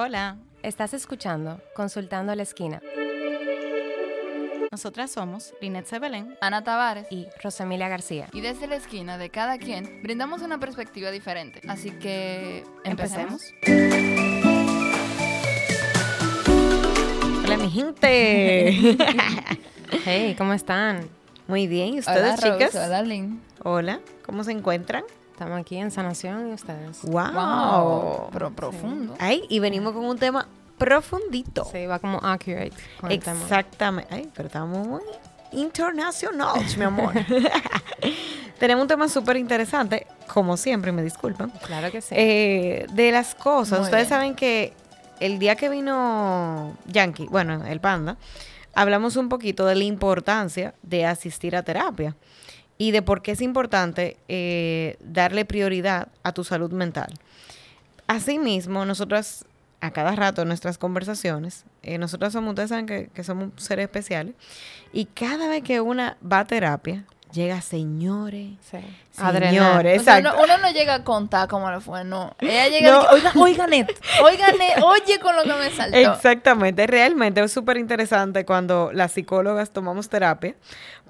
Hola, 0.00 0.36
Estás 0.62 0.94
escuchando 0.94 1.60
Consultando 1.74 2.30
a 2.30 2.36
la 2.36 2.44
Esquina 2.44 2.80
nosotras 4.70 5.10
somos 5.10 5.54
Linet 5.60 5.86
Sebelén. 5.86 6.36
Ana 6.40 6.62
Tavares. 6.62 7.10
y 7.10 7.26
Rosemilia 7.42 7.88
García. 7.88 8.28
Y 8.32 8.42
desde 8.42 8.68
la 8.68 8.76
esquina 8.76 9.18
de 9.18 9.30
cada 9.30 9.58
quien 9.58 10.02
brindamos 10.02 10.42
una 10.42 10.60
perspectiva 10.60 11.10
diferente. 11.10 11.62
Así 11.66 11.90
que 11.90 12.64
empecemos. 12.84 13.42
Hola, 17.44 17.56
mi 17.56 17.70
gente. 17.70 18.96
Hey, 20.04 20.34
¿cómo 20.36 20.52
están? 20.52 21.08
Muy 21.48 21.66
bien, 21.66 21.94
¿y 21.94 22.00
Hola, 22.00 22.00
ustedes, 22.00 22.40
Rose, 22.42 22.52
chicas? 22.52 22.74
Hola, 22.86 23.02
Lynn. 23.02 23.40
Hola, 23.64 24.00
¿cómo 24.24 24.44
se 24.44 24.52
encuentran? 24.52 25.02
Estamos 25.38 25.60
aquí 25.60 25.76
en 25.76 25.92
Sanación 25.92 26.50
y 26.50 26.54
ustedes. 26.54 27.00
Wow. 27.02 27.32
Wow, 27.32 28.28
pero 28.32 28.50
profundo. 28.50 29.14
Ay, 29.20 29.44
y 29.48 29.60
venimos 29.60 29.92
con 29.92 30.04
un 30.04 30.18
tema 30.18 30.48
profundito. 30.76 31.64
Sí, 31.70 31.86
va 31.86 32.00
como 32.00 32.18
accurate 32.18 32.72
con 33.00 33.12
el 33.12 33.20
tema. 33.20 33.40
Exactamente. 33.42 34.12
Ay, 34.12 34.28
pero 34.34 34.48
estamos 34.48 34.84
muy 34.84 35.00
internacional, 35.52 36.60
mi 36.76 36.82
amor. 36.82 37.12
Tenemos 38.58 38.82
un 38.82 38.88
tema 38.88 39.08
súper 39.08 39.36
interesante, 39.36 40.08
como 40.26 40.56
siempre, 40.56 40.90
me 40.90 41.04
disculpan. 41.04 41.52
Claro 41.64 41.92
que 41.92 42.00
sí. 42.00 42.16
Eh, 42.18 42.86
de 42.92 43.12
las 43.12 43.36
cosas, 43.36 43.78
Muy 43.78 43.84
ustedes 43.84 44.08
bien. 44.08 44.18
saben 44.18 44.34
que 44.34 44.72
el 45.20 45.38
día 45.38 45.54
que 45.54 45.68
vino 45.68 46.76
Yankee, 46.86 47.28
bueno, 47.30 47.64
el 47.64 47.78
panda, 47.78 48.16
hablamos 48.74 49.14
un 49.14 49.28
poquito 49.28 49.66
de 49.66 49.76
la 49.76 49.84
importancia 49.84 50.74
de 50.82 51.06
asistir 51.06 51.54
a 51.54 51.62
terapia 51.62 52.16
y 52.78 52.92
de 52.92 53.02
por 53.02 53.22
qué 53.22 53.32
es 53.32 53.40
importante 53.40 54.16
eh, 54.28 54.96
darle 55.00 55.44
prioridad 55.44 56.08
a 56.22 56.32
tu 56.32 56.44
salud 56.44 56.72
mental. 56.72 57.12
Asimismo, 58.06 58.84
nosotras 58.86 59.44
a 59.80 59.90
cada 59.90 60.16
rato 60.16 60.42
en 60.42 60.48
nuestras 60.48 60.78
conversaciones, 60.78 61.64
eh, 61.82 61.98
nosotras 61.98 62.32
somos, 62.32 62.50
ustedes 62.50 62.70
saben 62.70 62.86
que, 62.86 63.10
que 63.12 63.22
somos 63.24 63.50
seres 63.56 63.84
especiales, 63.84 64.34
y 64.92 65.04
cada 65.04 65.48
vez 65.48 65.62
que 65.62 65.80
una 65.80 66.16
va 66.20 66.40
a 66.40 66.44
terapia, 66.46 67.04
llega 67.32 67.60
señores, 67.60 68.50
sí. 68.70 68.78
señores, 69.12 70.00
O 70.00 70.04
sea, 70.04 70.18
exacto. 70.18 70.42
uno, 70.44 70.58
no 70.58 70.70
llega 70.72 70.94
a 70.94 71.04
contar 71.04 71.48
cómo 71.48 71.70
le 71.70 71.80
fue, 71.80 72.04
no. 72.04 72.34
Ella 72.40 72.68
llega 72.68 72.90
No. 72.90 73.02
y 73.12 73.14
dice, 73.16 73.28
oiga, 73.28 73.32
oiga, 73.42 73.66
Net, 73.66 73.88
oiga, 74.22 74.46
Net, 74.52 74.82
oye 74.82 75.18
con 75.20 75.36
lo 75.36 75.42
que 75.42 75.52
me 75.54 75.70
saltó. 75.70 75.96
Exactamente, 75.96 76.86
realmente 76.86 77.42
es 77.42 77.52
súper 77.52 77.76
interesante 77.76 78.44
cuando 78.44 78.90
las 78.92 79.12
psicólogas 79.12 79.70
tomamos 79.70 80.08
terapia, 80.08 80.54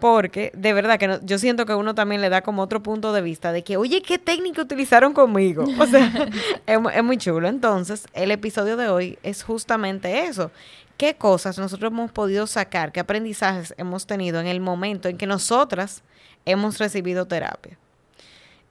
porque 0.01 0.51
de 0.55 0.73
verdad 0.73 0.99
que 0.99 1.09
no- 1.09 1.21
yo 1.23 1.39
siento 1.39 1.67
que 1.67 1.75
uno 1.75 1.95
también 1.95 2.21
le 2.21 2.29
da 2.29 2.43
como 2.43 2.63
otro 2.63 2.83
punto 2.83 3.13
de 3.13 3.21
vista 3.21 3.53
de 3.53 3.63
que, 3.65 3.77
oye, 3.77 4.03
¿qué 4.03 4.19
técnica 4.19 4.63
utilizaron 4.63 5.13
conmigo? 5.13 5.65
O 5.79 5.87
sea, 5.87 6.11
es 6.67 7.03
muy 7.05 7.17
chulo. 7.19 7.49
Entonces, 7.49 8.07
el 8.13 8.31
episodio 8.31 8.77
de 8.77 8.89
hoy 8.89 9.19
es 9.23 9.43
justamente 9.43 10.25
eso. 10.25 10.51
¿Qué 10.97 11.15
cosas 11.15 11.57
nosotros 11.59 11.93
hemos 11.93 12.11
podido 12.11 12.49
sacar? 12.49 12.91
¿Qué 12.91 12.99
aprendizajes 13.01 13.73
hemos 13.79 14.07
tenido 14.07 14.41
en 14.41 14.49
el 14.49 14.59
momento 14.61 15.09
en 15.09 15.17
que 15.17 15.27
nosotras 15.27 16.03
hemos 16.51 16.79
recibido 16.79 17.27
terapia? 17.27 17.79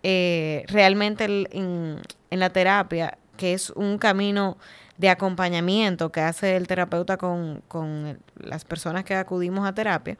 eh, 0.03 0.63
realmente 0.67 1.25
en, 1.25 1.99
en 2.29 2.39
la 2.39 2.49
terapia, 2.49 3.17
que 3.35 3.53
es 3.53 3.71
un 3.71 3.97
camino 3.97 4.57
de 4.97 5.09
acompañamiento 5.09 6.11
que 6.11 6.21
hace 6.21 6.55
el 6.55 6.67
terapeuta 6.67 7.17
con, 7.17 7.61
con 7.67 8.19
las 8.37 8.65
personas 8.65 9.03
que 9.03 9.15
acudimos 9.15 9.67
a 9.67 9.73
terapia, 9.73 10.17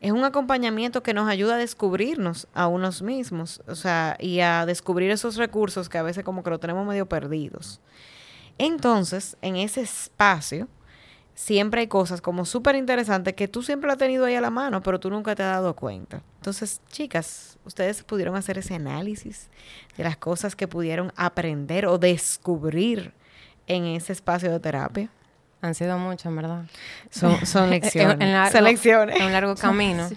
es 0.00 0.12
un 0.12 0.24
acompañamiento 0.24 1.02
que 1.02 1.14
nos 1.14 1.28
ayuda 1.28 1.54
a 1.54 1.58
descubrirnos 1.58 2.46
a 2.54 2.68
unos 2.68 3.02
mismos, 3.02 3.62
o 3.66 3.74
sea, 3.74 4.16
y 4.20 4.40
a 4.40 4.66
descubrir 4.66 5.10
esos 5.10 5.36
recursos 5.36 5.88
que 5.88 5.98
a 5.98 6.02
veces 6.02 6.22
como 6.22 6.42
que 6.42 6.50
lo 6.50 6.60
tenemos 6.60 6.86
medio 6.86 7.06
perdidos. 7.06 7.80
Entonces, 8.58 9.36
en 9.42 9.56
ese 9.56 9.82
espacio, 9.82 10.68
siempre 11.36 11.82
hay 11.82 11.86
cosas 11.86 12.20
como 12.20 12.44
súper 12.46 12.74
interesantes 12.76 13.34
que 13.34 13.46
tú 13.46 13.62
siempre 13.62 13.86
lo 13.86 13.92
has 13.92 13.98
tenido 13.98 14.24
ahí 14.24 14.34
a 14.34 14.40
la 14.40 14.50
mano, 14.50 14.82
pero 14.82 14.98
tú 14.98 15.10
nunca 15.10 15.34
te 15.36 15.42
has 15.44 15.52
dado 15.52 15.76
cuenta. 15.76 16.22
Entonces, 16.36 16.80
chicas, 16.90 17.58
ustedes 17.64 18.02
pudieron 18.02 18.34
hacer 18.36 18.56
ese 18.58 18.74
análisis 18.74 19.48
de 19.96 20.02
las 20.04 20.16
cosas 20.16 20.56
que 20.56 20.66
pudieron 20.66 21.12
aprender 21.14 21.86
o 21.86 21.98
descubrir 21.98 23.12
en 23.68 23.84
ese 23.84 24.12
espacio 24.12 24.50
de 24.50 24.58
terapia. 24.60 25.08
Han 25.60 25.74
sido 25.74 25.98
muchos, 25.98 26.26
en 26.26 26.36
verdad. 26.36 26.64
Son, 27.10 27.44
son 27.46 27.70
lecciones. 27.70 28.16
En 28.20 28.32
largo- 28.32 28.50
un 29.26 29.32
largo 29.32 29.54
camino. 29.56 30.08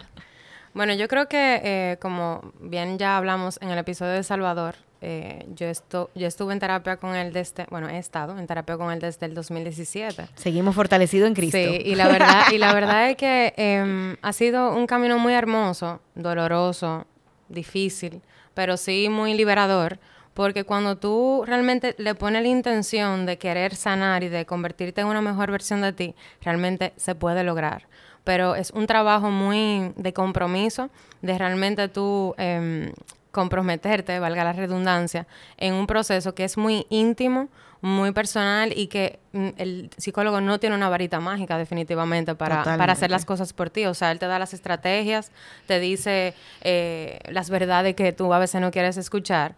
Bueno, 0.73 0.93
yo 0.93 1.07
creo 1.07 1.27
que, 1.27 1.59
eh, 1.63 1.97
como 1.99 2.53
bien 2.61 2.97
ya 2.97 3.17
hablamos 3.17 3.57
en 3.61 3.69
el 3.69 3.77
episodio 3.79 4.13
de 4.13 4.23
Salvador, 4.23 4.75
eh, 5.01 5.45
yo, 5.55 5.67
esto, 5.67 6.09
yo 6.13 6.27
estuve 6.27 6.51
en 6.51 6.59
terapia 6.59 6.97
con 6.97 7.15
él 7.15 7.31
desde, 7.31 7.65
bueno, 7.69 7.87
he 7.87 7.97
estado 7.97 8.37
en 8.37 8.45
terapia 8.47 8.77
con 8.77 8.91
él 8.91 8.99
desde 8.99 9.25
el 9.25 9.33
2017. 9.33 10.27
Seguimos 10.35 10.75
fortalecidos 10.75 11.27
en 11.27 11.35
Cristo. 11.35 11.57
Sí, 11.57 11.81
y 11.85 11.95
la 11.95 12.07
verdad, 12.09 12.43
y 12.51 12.57
la 12.57 12.73
verdad 12.73 13.09
es 13.09 13.15
que 13.15 13.53
em, 13.57 14.17
ha 14.21 14.33
sido 14.33 14.75
un 14.75 14.87
camino 14.87 15.17
muy 15.17 15.33
hermoso, 15.33 16.01
doloroso, 16.15 17.05
difícil, 17.47 18.21
pero 18.53 18.75
sí 18.75 19.07
muy 19.09 19.33
liberador, 19.35 19.99
porque 20.33 20.65
cuando 20.65 20.97
tú 20.97 21.43
realmente 21.45 21.95
le 21.97 22.13
pones 22.13 22.41
la 22.41 22.49
intención 22.49 23.25
de 23.25 23.37
querer 23.37 23.75
sanar 23.75 24.23
y 24.23 24.29
de 24.29 24.45
convertirte 24.45 25.01
en 25.01 25.07
una 25.07 25.21
mejor 25.21 25.49
versión 25.49 25.81
de 25.81 25.93
ti, 25.93 26.15
realmente 26.41 26.91
se 26.97 27.15
puede 27.15 27.43
lograr. 27.43 27.87
Pero 28.25 28.55
es 28.55 28.71
un 28.71 28.85
trabajo 28.85 29.31
muy 29.31 29.93
de 29.95 30.13
compromiso, 30.13 30.89
de 31.21 31.37
realmente 31.37 31.87
tú 31.87 32.35
em, 32.37 32.91
comprometerte, 33.31 34.19
valga 34.19 34.43
la 34.43 34.53
redundancia, 34.53 35.27
en 35.57 35.73
un 35.73 35.87
proceso 35.87 36.33
que 36.33 36.43
es 36.43 36.57
muy 36.57 36.85
íntimo, 36.89 37.49
muy 37.81 38.11
personal 38.11 38.73
y 38.77 38.87
que 38.87 39.19
mm, 39.31 39.49
el 39.57 39.89
psicólogo 39.97 40.41
no 40.41 40.59
tiene 40.59 40.75
una 40.75 40.89
varita 40.89 41.19
mágica 41.19 41.57
definitivamente 41.57 42.35
para, 42.35 42.63
para 42.63 42.93
hacer 42.93 43.09
las 43.09 43.25
cosas 43.25 43.53
por 43.53 43.69
ti. 43.69 43.85
O 43.85 43.93
sea, 43.93 44.11
él 44.11 44.19
te 44.19 44.27
da 44.27 44.39
las 44.39 44.53
estrategias, 44.53 45.31
te 45.65 45.79
dice 45.79 46.33
eh, 46.61 47.19
las 47.29 47.49
verdades 47.49 47.95
que 47.95 48.11
tú 48.11 48.33
a 48.33 48.39
veces 48.39 48.59
no 48.59 48.71
quieres 48.71 48.97
escuchar. 48.97 49.55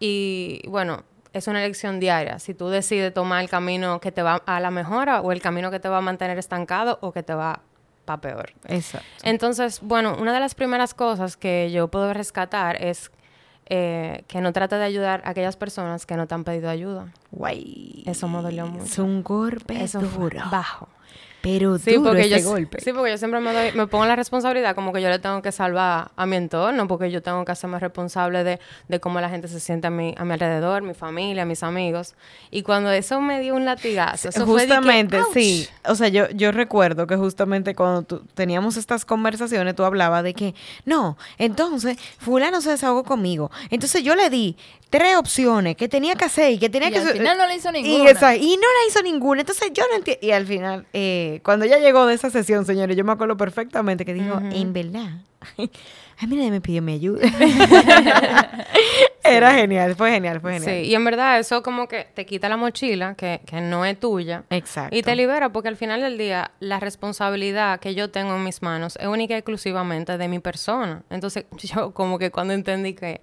Y 0.00 0.62
bueno, 0.66 1.04
es 1.32 1.46
una 1.46 1.62
elección 1.62 2.00
diaria. 2.00 2.38
Si 2.38 2.54
tú 2.54 2.68
decides 2.68 3.14
tomar 3.14 3.42
el 3.42 3.48
camino 3.48 4.00
que 4.00 4.10
te 4.10 4.22
va 4.22 4.42
a 4.46 4.60
la 4.60 4.70
mejora 4.70 5.20
o 5.20 5.30
el 5.30 5.40
camino 5.40 5.70
que 5.70 5.78
te 5.78 5.88
va 5.88 5.98
a 5.98 6.00
mantener 6.00 6.38
estancado 6.38 6.98
o 7.02 7.12
que 7.12 7.22
te 7.22 7.34
va 7.34 7.62
para 8.18 8.20
peor. 8.36 8.52
Exacto. 8.66 9.06
Entonces, 9.22 9.80
bueno, 9.82 10.16
una 10.18 10.32
de 10.32 10.40
las 10.40 10.54
primeras 10.54 10.94
cosas 10.94 11.36
que 11.36 11.70
yo 11.72 11.88
puedo 11.88 12.12
rescatar 12.14 12.82
es 12.82 13.10
eh, 13.66 14.24
que 14.26 14.40
no 14.40 14.52
trate 14.52 14.76
de 14.76 14.84
ayudar 14.84 15.22
a 15.24 15.30
aquellas 15.30 15.56
personas 15.56 16.06
que 16.06 16.16
no 16.16 16.26
te 16.26 16.34
han 16.34 16.44
pedido 16.44 16.68
ayuda. 16.70 17.12
Guay. 17.30 18.02
Eso 18.06 18.26
me 18.28 18.42
dolió 18.42 18.66
mucho. 18.66 18.84
Es 18.84 18.98
un 18.98 19.22
golpe 19.22 19.82
Eso 19.84 20.00
fue 20.00 20.24
duro. 20.24 20.40
bajo. 20.50 20.88
Pero 21.42 21.78
Sí 21.78 21.94
duro 21.94 22.10
porque, 22.10 22.28
yo, 22.28 22.36
ese 22.36 22.44
golpe. 22.46 22.80
sí, 22.80 22.92
porque 22.92 23.12
yo 23.12 23.18
siempre 23.18 23.40
me, 23.40 23.52
doy, 23.52 23.72
me 23.72 23.86
pongo 23.86 24.04
la 24.04 24.14
responsabilidad 24.16 24.74
como 24.74 24.92
que 24.92 25.00
yo 25.00 25.08
le 25.08 25.18
tengo 25.18 25.40
que 25.40 25.52
salvar 25.52 26.10
a 26.14 26.26
mi 26.26 26.36
entorno, 26.36 26.86
porque 26.86 27.10
yo 27.10 27.22
tengo 27.22 27.44
que 27.46 27.52
hacerme 27.52 27.78
responsable 27.78 28.44
de, 28.44 28.60
de 28.88 29.00
cómo 29.00 29.20
la 29.20 29.30
gente 29.30 29.48
se 29.48 29.58
siente 29.60 29.86
a 29.86 29.90
mi, 29.90 30.14
a 30.18 30.24
mi 30.24 30.32
alrededor, 30.34 30.82
mi 30.82 30.92
familia, 30.94 31.44
mis 31.46 31.62
amigos. 31.62 32.14
Y 32.50 32.62
cuando 32.62 32.90
eso 32.92 33.20
me 33.22 33.40
dio 33.40 33.54
un 33.54 33.64
latigazo, 33.64 34.28
eso 34.28 34.44
fue 34.46 34.62
de 34.62 34.68
que, 34.68 34.74
justamente, 34.76 35.18
sí. 35.32 35.66
O 35.86 35.94
sea, 35.94 36.08
yo, 36.08 36.28
yo 36.30 36.52
recuerdo 36.52 37.06
que 37.06 37.16
justamente 37.16 37.74
cuando 37.74 38.02
tú- 38.02 38.22
teníamos 38.34 38.76
estas 38.76 39.04
conversaciones, 39.04 39.74
tú 39.74 39.84
hablabas 39.84 40.22
de 40.24 40.34
que, 40.34 40.54
no, 40.84 41.16
entonces, 41.38 41.96
fulano 42.18 42.60
se 42.60 42.70
desahogó 42.70 43.04
conmigo. 43.04 43.50
Entonces 43.70 44.02
yo 44.02 44.14
le 44.14 44.28
di 44.28 44.56
tres 44.90 45.16
opciones 45.16 45.76
que 45.76 45.88
tenía 45.88 46.16
que 46.16 46.24
hacer 46.24 46.50
y 46.52 46.58
que 46.58 46.68
tenía 46.68 46.88
Y 46.88 46.92
que... 46.92 46.98
al 46.98 47.08
final 47.12 47.38
no 47.38 47.46
le 47.46 47.54
hizo 47.54 47.68
Y, 47.70 47.82
ninguna. 47.82 48.10
esa- 48.10 48.34
y 48.36 48.56
no 48.56 48.62
la 48.62 48.88
hizo 48.88 49.02
ninguna. 49.02 49.40
Entonces 49.42 49.70
yo 49.72 49.84
no 49.88 49.96
entiendo. 49.96 50.26
Y 50.26 50.32
al 50.32 50.46
final, 50.46 50.84
eh, 50.92 51.29
cuando 51.44 51.64
ella 51.64 51.78
llegó 51.78 52.06
de 52.06 52.14
esa 52.14 52.30
sesión, 52.30 52.64
señores, 52.66 52.96
yo 52.96 53.04
me 53.04 53.12
acuerdo 53.12 53.36
perfectamente 53.36 54.04
que 54.04 54.14
dijo, 54.14 54.40
en 54.52 54.72
verdad, 54.72 55.10
a 56.18 56.26
mí 56.26 56.36
nadie 56.36 56.50
me 56.50 56.60
pidió 56.60 56.82
mi 56.82 56.94
ayuda. 56.94 57.22
Era 59.22 59.52
genial, 59.54 59.94
fue 59.96 60.10
genial, 60.10 60.40
fue 60.40 60.58
Sí, 60.58 60.64
genial. 60.64 60.84
y 60.86 60.94
en 60.94 61.04
verdad 61.04 61.38
eso 61.38 61.62
como 61.62 61.86
que 61.88 62.06
te 62.14 62.26
quita 62.26 62.48
la 62.48 62.56
mochila, 62.56 63.14
que, 63.14 63.40
que 63.46 63.60
no 63.60 63.84
es 63.84 63.98
tuya. 64.00 64.44
Exacto. 64.50 64.96
Y 64.96 65.02
te 65.02 65.14
libera 65.14 65.50
porque 65.52 65.68
al 65.68 65.76
final 65.76 66.00
del 66.00 66.18
día 66.18 66.50
la 66.60 66.80
responsabilidad 66.80 67.80
que 67.80 67.94
yo 67.94 68.10
tengo 68.10 68.34
en 68.34 68.44
mis 68.44 68.62
manos 68.62 68.96
es 69.00 69.06
única 69.06 69.34
y 69.34 69.38
exclusivamente 69.38 70.18
de 70.18 70.28
mi 70.28 70.38
persona. 70.38 71.02
Entonces 71.10 71.44
yo 71.58 71.92
como 71.92 72.18
que 72.18 72.30
cuando 72.30 72.54
entendí 72.54 72.94
que 72.94 73.20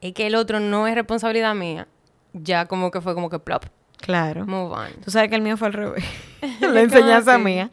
es 0.00 0.12
que 0.14 0.26
el 0.26 0.34
otro 0.34 0.60
no 0.60 0.86
es 0.88 0.94
responsabilidad 0.94 1.54
mía, 1.54 1.86
ya 2.32 2.66
como 2.66 2.90
que 2.90 3.00
fue 3.00 3.14
como 3.14 3.30
que 3.30 3.38
plop, 3.38 3.64
Claro. 4.00 4.46
move 4.46 4.74
on. 4.74 4.92
Tú 5.04 5.10
sabes 5.10 5.28
que 5.28 5.36
el 5.36 5.42
mío 5.42 5.56
fue 5.56 5.68
al 5.68 5.74
revés. 5.74 6.04
la 6.60 6.80
enseñanza 6.80 7.38
mía. 7.38 7.70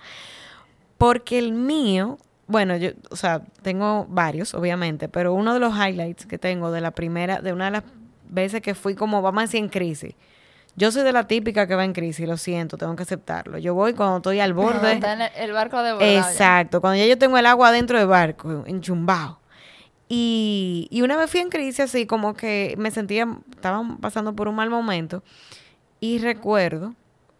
Porque 0.97 1.37
el 1.37 1.51
mío, 1.51 2.17
bueno, 2.47 2.77
yo, 2.77 2.91
o 3.09 3.15
sea, 3.15 3.41
tengo 3.61 4.05
varios, 4.09 4.53
obviamente, 4.53 5.09
pero 5.09 5.33
uno 5.33 5.53
de 5.53 5.59
los 5.59 5.73
highlights 5.73 6.25
que 6.25 6.37
tengo 6.37 6.71
de 6.71 6.81
la 6.81 6.91
primera, 6.91 7.39
de 7.39 7.53
una 7.53 7.65
de 7.65 7.71
las 7.71 7.83
veces 8.29 8.61
que 8.61 8.75
fui 8.75 8.95
como, 8.95 9.21
vamos 9.21 9.39
a 9.39 9.41
decir, 9.43 9.59
en 9.59 9.69
crisis. 9.69 10.15
Yo 10.77 10.91
soy 10.91 11.03
de 11.03 11.13
la 11.13 11.25
típica 11.25 11.67
que 11.67 11.75
va 11.75 11.85
en 11.85 11.93
crisis, 11.93 12.27
lo 12.27 12.35
siento, 12.35 12.77
tengo 12.77 12.95
que 12.95 13.03
aceptarlo. 13.03 13.57
Yo 13.57 13.73
voy 13.73 13.93
cuando 13.93 14.17
estoy 14.17 14.41
al 14.41 14.53
Cuando 14.53 14.73
borde. 14.73 14.93
está 14.93 15.13
en 15.13 15.21
el, 15.41 15.53
barco 15.53 15.81
de 15.81 15.93
verdad. 15.93 16.31
Exacto, 16.31 16.81
cuando 16.81 16.97
ya 16.97 17.05
yo 17.05 17.17
tengo 17.17 17.37
el 17.37 17.45
agua 17.45 17.71
dentro 17.71 17.97
del 17.97 18.07
barco, 18.07 18.63
enchumbado. 18.67 19.39
Y, 20.09 20.87
y 20.91 21.01
una 21.01 21.15
vez 21.15 21.31
fui 21.31 21.39
en 21.39 21.49
crisis 21.49 21.79
así, 21.79 22.05
como 22.05 22.33
que 22.35 22.75
me 22.77 22.91
sentía, 22.91 23.27
estaba 23.51 23.83
pasando 24.01 24.35
por 24.35 24.47
un 24.47 24.55
mal 24.55 24.69
momento. 24.69 25.23
Y 26.05 26.19
recuerdo 26.19 26.93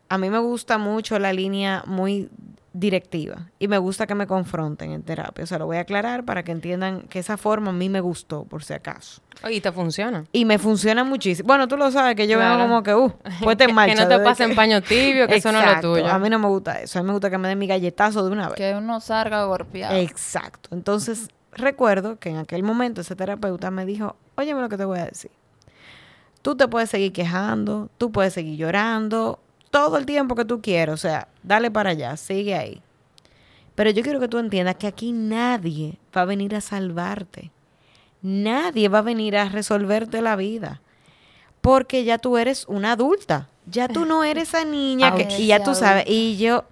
a 0.10 0.18
mí 0.18 0.30
me 0.30 0.40
gusta 0.40 0.78
mucho 0.78 1.18
la 1.20 1.34
línea 1.34 1.84
muy 1.88 2.30
directiva 2.74 3.48
y 3.58 3.68
me 3.68 3.78
gusta 3.78 4.06
que 4.06 4.16
me 4.16 4.28
confronten 4.28 4.92
en 4.92 5.02
terapia. 5.02 5.44
O 5.44 5.48
sea, 5.48 5.58
lo 5.60 5.66
voy 5.66 5.78
a 5.78 5.82
aclarar 5.82 6.26
para 6.26 6.44
que 6.44 6.52
entiendan 6.52 7.02
que 7.04 7.20
esa 7.20 7.38
forma 7.38 7.70
a 7.70 7.74
mí 7.74 7.88
me 7.90 8.02
gustó, 8.02 8.44
por 8.44 8.64
si 8.64 8.74
acaso. 8.74 9.22
Oye, 9.44 9.62
te 9.62 9.72
funciona. 9.72 10.26
Y 10.34 10.46
me 10.46 10.60
funciona 10.60 11.04
muchísimo. 11.04 11.48
Bueno, 11.48 11.68
tú 11.68 11.78
lo 11.78 11.90
sabes 11.92 12.16
que 12.16 12.28
yo 12.28 12.38
Claro. 12.38 12.56
vengo 12.58 12.68
como 12.70 12.84
que, 12.84 12.94
uh, 12.94 13.14
pues 13.44 13.58
te 13.58 13.64
en 13.64 13.70
Que 13.72 13.74
marcha. 13.74 14.04
no 14.04 14.10
te 14.10 14.20
pasen 14.20 14.50
que- 14.50 14.56
paño 14.56 14.82
tibio, 14.82 15.28
que 15.28 15.36
eso 15.38 15.52
no 15.52 15.60
es 15.62 15.76
lo 15.76 15.82
tuyo. 15.82 16.08
A 16.08 16.20
mí 16.20 16.30
no 16.30 16.38
me 16.40 16.48
gusta 16.48 16.82
eso. 16.82 17.00
A 17.00 17.02
mí 17.02 17.08
me 17.08 17.14
gusta 17.14 17.30
que 17.30 17.38
me 17.38 17.48
den 17.48 17.58
mi 17.60 17.68
galletazo 17.68 18.24
de 18.26 18.32
una 18.32 18.48
vez. 18.50 18.58
Que 18.58 18.74
uno 18.76 19.00
salga 19.00 19.46
golpeado. 19.46 19.96
Exacto. 19.96 20.70
Entonces, 20.74 21.30
recuerdo 21.54 22.20
que 22.20 22.30
en 22.30 22.38
aquel 22.38 22.64
momento 22.64 23.02
ese 23.02 23.16
terapeuta 23.16 23.72
me 23.72 23.86
dijo, 23.86 24.18
óyeme 24.36 24.60
lo 24.62 24.70
que 24.70 24.78
te 24.78 24.86
voy 24.86 25.00
a 25.00 25.06
decir. 25.06 25.32
Tú 26.46 26.56
te 26.56 26.68
puedes 26.68 26.92
seguir 26.92 27.12
quejando, 27.12 27.90
tú 27.98 28.12
puedes 28.12 28.32
seguir 28.32 28.56
llorando, 28.56 29.40
todo 29.72 29.98
el 29.98 30.06
tiempo 30.06 30.36
que 30.36 30.46
tú 30.46 30.62
quieras. 30.62 30.94
O 30.94 30.98
sea, 30.98 31.28
dale 31.42 31.72
para 31.72 31.90
allá, 31.90 32.16
sigue 32.18 32.54
ahí. 32.54 32.84
Pero 33.74 33.90
yo 33.90 34.04
quiero 34.04 34.20
que 34.20 34.28
tú 34.28 34.38
entiendas 34.38 34.76
que 34.76 34.86
aquí 34.86 35.12
nadie 35.12 35.98
va 36.16 36.22
a 36.22 36.26
venir 36.26 36.54
a 36.54 36.62
salvarte. 36.62 37.50
Nadie 38.22 38.90
va 38.90 39.00
a 39.00 39.02
venir 39.02 39.36
a 39.38 39.50
resolverte 39.50 40.22
la 40.22 40.36
vida. 40.36 40.84
Porque 41.62 42.04
ya 42.04 42.20
tú 42.20 42.38
eres 42.38 42.66
una 42.68 42.92
adulta. 42.92 43.50
Ya 43.66 43.88
tú 43.88 44.06
no 44.06 44.24
eres 44.24 44.50
esa 44.50 44.66
niña 44.66 45.16
que, 45.16 45.28
y 45.40 45.48
ya 45.48 45.64
tú 45.64 45.74
sabes. 45.74 46.06
Y 46.08 46.38
yo, 46.38 46.66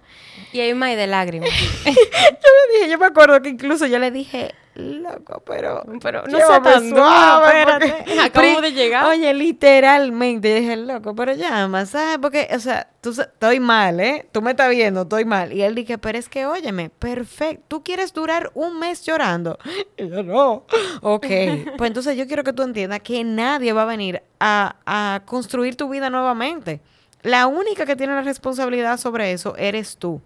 Y 0.52 0.60
hay 0.60 0.72
más 0.74 0.94
de 0.94 1.08
lágrimas. 1.08 1.50
yo 1.84 1.90
le 1.90 2.78
dije, 2.78 2.92
yo 2.92 2.96
me 2.96 3.06
acuerdo 3.06 3.42
que 3.42 3.48
incluso 3.48 3.88
yo 3.88 3.98
le 3.98 4.12
dije, 4.12 4.54
loco, 4.74 5.42
pero, 5.46 5.82
Pero 6.02 6.22
no 6.26 6.38
sea 6.38 6.60
tan 6.62 6.90
duro, 6.90 7.46
espérate. 7.46 8.04
porque- 8.04 8.30
Pri- 8.40 8.60
de 8.62 8.72
llegar. 8.72 9.06
Oye, 9.06 9.32
literalmente, 9.34 10.48
yo 10.50 10.60
dije, 10.60 10.76
loco, 10.76 11.14
pero 11.14 11.32
llama, 11.34 11.86
¿sabes? 11.86 12.18
Porque, 12.18 12.48
o 12.54 12.58
sea, 12.58 12.88
tú 13.00 13.10
estoy 13.10 13.60
mal, 13.60 14.00
¿eh? 14.00 14.26
Tú 14.32 14.42
me 14.42 14.52
estás 14.52 14.70
viendo, 14.70 15.02
estoy 15.02 15.24
mal. 15.24 15.52
Y 15.52 15.62
él 15.62 15.74
dije, 15.74 15.98
pero 15.98 16.18
es 16.18 16.28
que, 16.28 16.46
óyeme, 16.46 16.90
perfecto, 16.90 17.64
tú 17.68 17.82
quieres 17.84 18.12
durar 18.12 18.50
un 18.54 18.78
mes 18.78 19.02
llorando. 19.04 19.58
Y 19.96 20.08
yo, 20.08 20.22
no. 20.22 20.64
Ok, 21.02 21.26
pues 21.78 21.88
entonces 21.88 22.16
yo 22.16 22.26
quiero 22.26 22.42
que 22.44 22.52
tú 22.52 22.62
entiendas 22.62 23.00
que 23.00 23.22
nadie 23.24 23.72
va 23.72 23.82
a 23.82 23.86
venir 23.86 24.22
a, 24.40 24.76
a 24.86 25.22
construir 25.24 25.76
tu 25.76 25.88
vida 25.88 26.10
nuevamente. 26.10 26.80
La 27.22 27.46
única 27.46 27.86
que 27.86 27.96
tiene 27.96 28.14
la 28.14 28.22
responsabilidad 28.22 28.98
sobre 28.98 29.32
eso 29.32 29.56
eres 29.56 29.96
tú. 29.96 30.20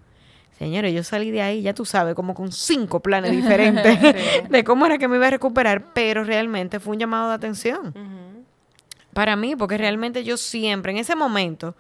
Señores, 0.59 0.93
yo 0.93 1.05
salí 1.05 1.31
de 1.31 1.41
ahí, 1.41 1.63
ya 1.63 1.73
tú 1.73 1.85
sabes, 1.85 2.15
como 2.15 2.35
con 2.35 2.51
cinco 2.51 3.01
planes 3.01 3.31
diferentes 3.37 3.99
de 4.51 4.65
cómo 4.65 4.87
era 4.87 4.99
que 4.99 5.09
me 5.09 5.17
iba 5.17 5.29
a 5.29 5.31
recuperar, 5.31 5.93
pero 5.93 6.25
realmente 6.25 6.81
fue 6.81 6.95
un 6.95 7.01
llamado 7.01 7.29
de 7.29 7.35
atención. 7.35 7.95
Para 9.13 9.37
mí, 9.37 9.57
porque 9.57 9.79
realmente 9.79 10.25
yo 10.25 10.37
siempre, 10.37 10.93
en 10.93 10.99
ese 10.99 11.17
momento, 11.17 11.75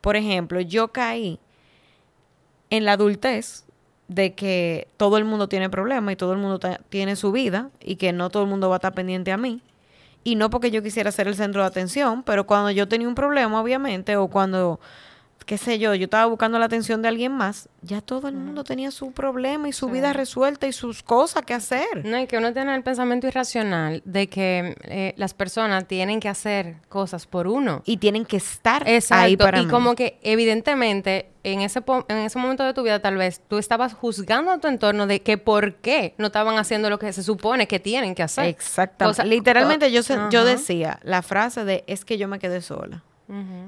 por 0.00 0.16
ejemplo, 0.16 0.60
yo 0.60 0.88
caí 0.88 1.38
en 2.70 2.84
la 2.84 2.92
adultez 2.92 3.64
de 4.08 4.34
que 4.34 4.88
todo 4.96 5.16
el 5.16 5.24
mundo 5.24 5.48
tiene 5.48 5.70
problemas 5.70 6.12
y 6.12 6.16
todo 6.16 6.32
el 6.32 6.38
mundo 6.38 6.60
tiene 6.88 7.16
su 7.16 7.32
vida 7.32 7.70
y 7.80 7.96
que 7.96 8.12
no 8.12 8.30
todo 8.30 8.42
el 8.42 8.48
mundo 8.48 8.68
va 8.68 8.76
a 8.76 8.78
estar 8.78 8.94
pendiente 8.94 9.32
a 9.32 9.36
mí. 9.36 9.62
Y 10.24 10.36
no 10.36 10.50
porque 10.50 10.70
yo 10.70 10.82
quisiera 10.82 11.12
ser 11.12 11.28
el 11.28 11.36
centro 11.36 11.62
de 11.62 11.68
atención, 11.68 12.22
pero 12.22 12.46
cuando 12.46 12.70
yo 12.70 12.88
tenía 12.88 13.06
un 13.06 13.14
problema, 13.14 13.60
obviamente, 13.60 14.16
o 14.16 14.28
cuando, 14.28 14.80
qué 15.46 15.58
sé 15.58 15.78
yo, 15.78 15.94
yo 15.94 16.04
estaba 16.04 16.24
buscando 16.24 16.58
la 16.58 16.64
atención 16.64 17.02
de 17.02 17.08
alguien 17.08 17.30
más, 17.32 17.68
ya 17.82 18.00
todo 18.00 18.28
el 18.28 18.34
mundo 18.34 18.64
tenía 18.64 18.90
su 18.90 19.12
problema 19.12 19.68
y 19.68 19.72
su 19.74 19.90
vida 19.90 20.14
resuelta 20.14 20.66
y 20.66 20.72
sus 20.72 21.02
cosas 21.02 21.42
que 21.42 21.52
hacer. 21.52 22.02
No, 22.04 22.18
y 22.18 22.26
que 22.26 22.38
uno 22.38 22.52
tiene 22.54 22.74
el 22.74 22.82
pensamiento 22.82 23.26
irracional 23.26 24.00
de 24.06 24.28
que 24.28 24.74
eh, 24.84 25.12
las 25.18 25.34
personas 25.34 25.86
tienen 25.86 26.18
que 26.20 26.30
hacer 26.30 26.76
cosas 26.88 27.26
por 27.26 27.46
uno. 27.46 27.82
Y 27.84 27.98
tienen 27.98 28.24
que 28.24 28.38
estar 28.38 28.88
Exacto. 28.88 29.22
ahí 29.22 29.36
para 29.36 29.60
y 29.60 29.66
mí. 29.66 29.70
como 29.70 29.94
que 29.94 30.18
evidentemente 30.22 31.30
en 31.42 31.60
ese, 31.60 31.82
en 32.08 32.16
ese 32.16 32.38
momento 32.38 32.64
de 32.64 32.72
tu 32.72 32.82
vida 32.82 33.00
tal 33.02 33.16
vez 33.18 33.42
tú 33.46 33.58
estabas 33.58 33.92
juzgando 33.92 34.50
a 34.50 34.58
tu 34.58 34.68
entorno 34.68 35.06
de 35.06 35.20
que 35.20 35.36
por 35.36 35.74
qué 35.74 36.14
no 36.16 36.28
estaban 36.28 36.56
haciendo 36.56 36.88
lo 36.88 36.98
que 36.98 37.12
se 37.12 37.22
supone 37.22 37.68
que 37.68 37.78
tienen 37.78 38.14
que 38.14 38.22
hacer. 38.22 38.46
Exactamente. 38.46 39.18
Cosa- 39.18 39.24
Literalmente 39.28 39.92
yo, 39.92 40.02
se- 40.02 40.16
yo 40.30 40.44
decía 40.46 41.00
la 41.02 41.20
frase 41.20 41.66
de 41.66 41.84
es 41.86 42.06
que 42.06 42.16
yo 42.16 42.28
me 42.28 42.38
quedé 42.38 42.62
sola. 42.62 43.02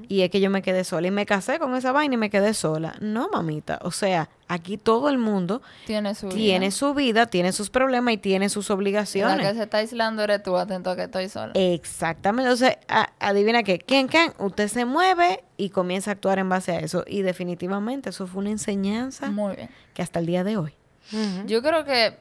Y 0.09 0.21
es 0.21 0.31
que 0.31 0.41
yo 0.41 0.51
me 0.51 0.61
quedé 0.63 0.85
sola. 0.85 1.09
Y 1.09 1.11
me 1.11 1.25
casé 1.25 1.59
con 1.59 1.75
esa 1.75 1.91
vaina 1.93 2.15
y 2.15 2.19
me 2.19 2.29
quedé 2.31 2.53
sola. 2.55 2.95
No, 3.01 3.29
mamita. 3.33 3.79
O 3.83 3.91
sea, 3.91 4.29
aquí 4.49 4.77
todo 4.77 5.09
el 5.09 5.17
mundo 5.19 5.63
Tiene 5.87 6.15
su 6.15 6.29
tiene 6.29 6.67
vida. 6.67 6.71
su 6.71 6.93
vida, 6.95 7.27
tiene 7.27 7.53
sus 7.53 7.71
problemas 7.71 8.15
y 8.15 8.19
tiene 8.19 8.49
sus 8.51 8.67
Y 8.67 8.69
La 8.69 8.75
que 8.75 8.79
obligaciones. 8.79 9.57
se 9.57 9.63
está 9.63 9.79
aislando 9.79 10.23
eres 10.23 10.43
tú, 10.43 10.57
atento 10.57 10.91
a 10.91 10.97
que 10.97 11.05
estoy 11.05 11.29
sola. 11.31 11.53
Exactamente. 11.55 12.51
Entonces, 12.51 12.77
a- 12.89 13.11
adivina 13.19 13.63
qué. 13.63 13.79
¿Quién, 13.79 14.09
quién? 14.09 14.33
Usted 14.39 14.69
se 14.69 14.85
mueve 14.85 15.43
y 15.57 15.71
comienza 15.71 16.11
a 16.11 16.15
actuar 16.15 16.39
en 16.39 16.49
base 16.49 16.73
a 16.73 16.79
eso. 16.81 17.05
Y 17.07 17.23
definitivamente 17.23 18.11
eso 18.11 18.27
fue 18.27 18.41
una 18.41 18.51
enseñanza 18.51 19.31
Muy 19.31 19.57
bien. 19.57 19.71
que 19.95 20.03
hasta 20.03 20.19
el 20.19 20.27
día 20.27 20.45
de 20.45 20.57
hoy. 20.59 20.75
Yo 21.47 21.63
creo 21.63 21.85
que 21.85 22.19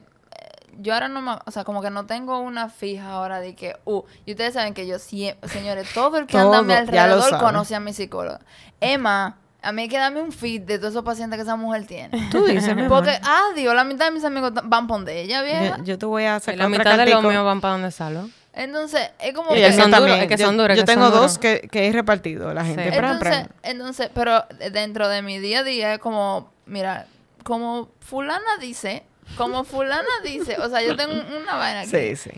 yo 0.78 0.94
ahora 0.94 1.08
no 1.08 1.20
me, 1.20 1.32
o 1.44 1.50
sea, 1.50 1.64
como 1.64 1.82
que 1.82 1.90
no 1.90 2.06
tengo 2.06 2.38
una 2.40 2.68
fija 2.68 3.10
ahora 3.10 3.40
de 3.40 3.54
que, 3.54 3.76
uh, 3.84 4.02
y 4.24 4.32
ustedes 4.32 4.54
saben 4.54 4.74
que 4.74 4.86
yo 4.86 4.98
siempre, 4.98 5.48
señores, 5.48 5.88
todo 5.92 6.18
el 6.18 6.26
que 6.26 6.38
anda 6.38 6.58
a 6.58 6.62
mi 6.62 6.68
Todo, 6.68 6.78
alrededor 6.78 7.38
conoce 7.38 7.74
a 7.74 7.80
mi 7.80 7.92
psicóloga. 7.92 8.40
Emma, 8.80 9.38
a 9.62 9.72
mí 9.72 9.82
hay 9.82 9.88
que 9.88 9.98
darme 9.98 10.22
un 10.22 10.32
feed 10.32 10.62
de 10.62 10.78
todos 10.78 10.92
esos 10.92 11.04
pacientes 11.04 11.36
que 11.36 11.42
esa 11.42 11.56
mujer 11.56 11.86
tiene. 11.86 12.28
Tú 12.30 12.44
dices, 12.44 12.74
mi. 12.76 12.88
Porque, 12.88 13.18
adiós, 13.22 13.74
la 13.74 13.84
mitad 13.84 14.06
de 14.06 14.12
mis 14.12 14.24
amigos 14.24 14.52
van 14.64 14.86
por 14.86 14.98
donde 14.98 15.20
ella, 15.20 15.42
vieja. 15.42 15.78
yo, 15.78 15.84
yo 15.84 15.98
te 15.98 16.06
voy 16.06 16.24
a 16.24 16.38
sacar 16.40 16.58
la 16.58 16.68
mitad 16.68 16.96
de 16.96 17.06
los 17.06 17.22
míos 17.22 17.44
van 17.44 17.60
para 17.60 17.72
donde 17.72 17.90
salgo. 17.90 18.28
Entonces, 18.52 19.10
es 19.18 19.34
como 19.34 19.50
que... 19.50 19.72
son 19.74 19.90
duros, 19.90 20.18
es 20.18 20.28
que 20.28 20.36
Yo- 20.38 20.46
son 20.46 20.56
duros, 20.56 20.76
Yo 20.78 20.82
que 20.84 20.86
tengo 20.86 21.10
son 21.10 21.20
dos 21.20 21.38
que, 21.38 21.68
que 21.70 21.88
he 21.88 21.92
repartido. 21.92 22.54
La 22.54 22.64
gente. 22.64 22.90
Sí. 22.90 22.96
pran, 22.96 23.18
pran. 23.18 23.32
Entonces, 23.62 23.62
entonces, 23.62 24.10
pero 24.14 24.44
dentro 24.72 25.08
de 25.08 25.20
mi 25.20 25.38
día 25.38 25.58
a 25.58 25.62
día 25.62 25.94
es 25.94 25.98
como, 25.98 26.50
mira, 26.64 27.06
como 27.44 27.90
fulana 28.00 28.56
dice, 28.58 29.04
como 29.36 29.64
fulana 29.64 30.08
dice, 30.24 30.56
o 30.58 30.68
sea, 30.68 30.82
yo 30.82 30.96
tengo 30.96 31.12
un- 31.14 31.42
una 31.42 31.56
vaina 31.56 31.80
aquí. 31.80 31.90
Sí, 31.90 32.16
sí. 32.16 32.30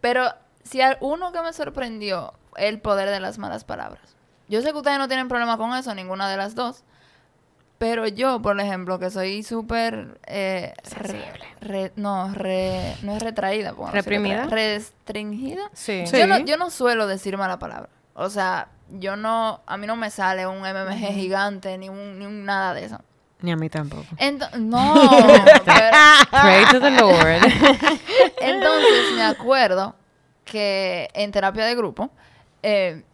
Pero 0.00 0.32
si 0.62 0.80
hay 0.80 0.96
uno 1.00 1.32
que 1.32 1.40
me 1.42 1.52
sorprendió, 1.52 2.34
el 2.56 2.80
poder 2.80 3.08
de 3.10 3.20
las 3.20 3.38
malas 3.38 3.64
palabras. 3.64 4.02
Yo 4.48 4.60
sé 4.62 4.72
que 4.72 4.78
ustedes 4.78 4.98
no 4.98 5.08
tienen 5.08 5.28
problema 5.28 5.56
con 5.58 5.74
eso, 5.74 5.94
ninguna 5.94 6.28
de 6.30 6.36
las 6.36 6.54
dos. 6.54 6.82
Pero 7.78 8.08
yo, 8.08 8.42
por 8.42 8.58
ejemplo, 8.60 8.98
que 8.98 9.08
soy 9.10 9.44
súper... 9.44 10.18
Eh, 10.26 10.74
re- 10.96 11.32
re- 11.60 11.92
no, 11.94 12.32
re- 12.34 12.96
no 13.02 13.14
es 13.16 13.22
retraída. 13.22 13.72
¿Reprimida? 13.92 14.42
retraída, 14.44 14.46
Restringida. 14.78 15.62
Sí. 15.74 16.04
Sí. 16.08 16.18
Yo, 16.18 16.26
no, 16.26 16.38
yo 16.38 16.56
no 16.56 16.70
suelo 16.70 17.06
decir 17.06 17.36
mala 17.36 17.60
palabra. 17.60 17.88
O 18.14 18.30
sea, 18.30 18.68
yo 18.90 19.14
no... 19.14 19.60
A 19.66 19.76
mí 19.76 19.86
no 19.86 19.94
me 19.94 20.10
sale 20.10 20.46
un 20.48 20.58
MMG 20.62 21.12
gigante 21.14 21.78
ni 21.78 21.88
un, 21.88 22.18
ni 22.18 22.26
un 22.26 22.44
nada 22.44 22.74
de 22.74 22.84
eso. 22.86 22.98
Ni 23.40 23.52
a 23.52 23.56
mí 23.56 23.68
tampoco. 23.68 24.04
Ento- 24.16 24.50
no, 24.58 24.94
pero- 25.64 25.96
Pray 26.30 26.64
to 26.72 26.80
the 26.80 26.90
Lord. 26.90 27.42
entonces 28.40 29.12
me 29.14 29.22
acuerdo 29.24 29.94
que 30.44 31.08
en 31.14 31.30
terapia 31.30 31.64
de 31.66 31.74
grupo 31.74 32.10
eh, 32.62 33.04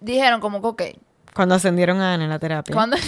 dijeron 0.00 0.40
como 0.40 0.60
que, 0.60 0.66
ok, 0.66 0.82
Cuando 1.34 1.54
ascendieron 1.54 2.00
a 2.00 2.14
Ana 2.14 2.24
en 2.24 2.30
la 2.30 2.38
terapia. 2.38 2.74
cuando... 2.74 2.96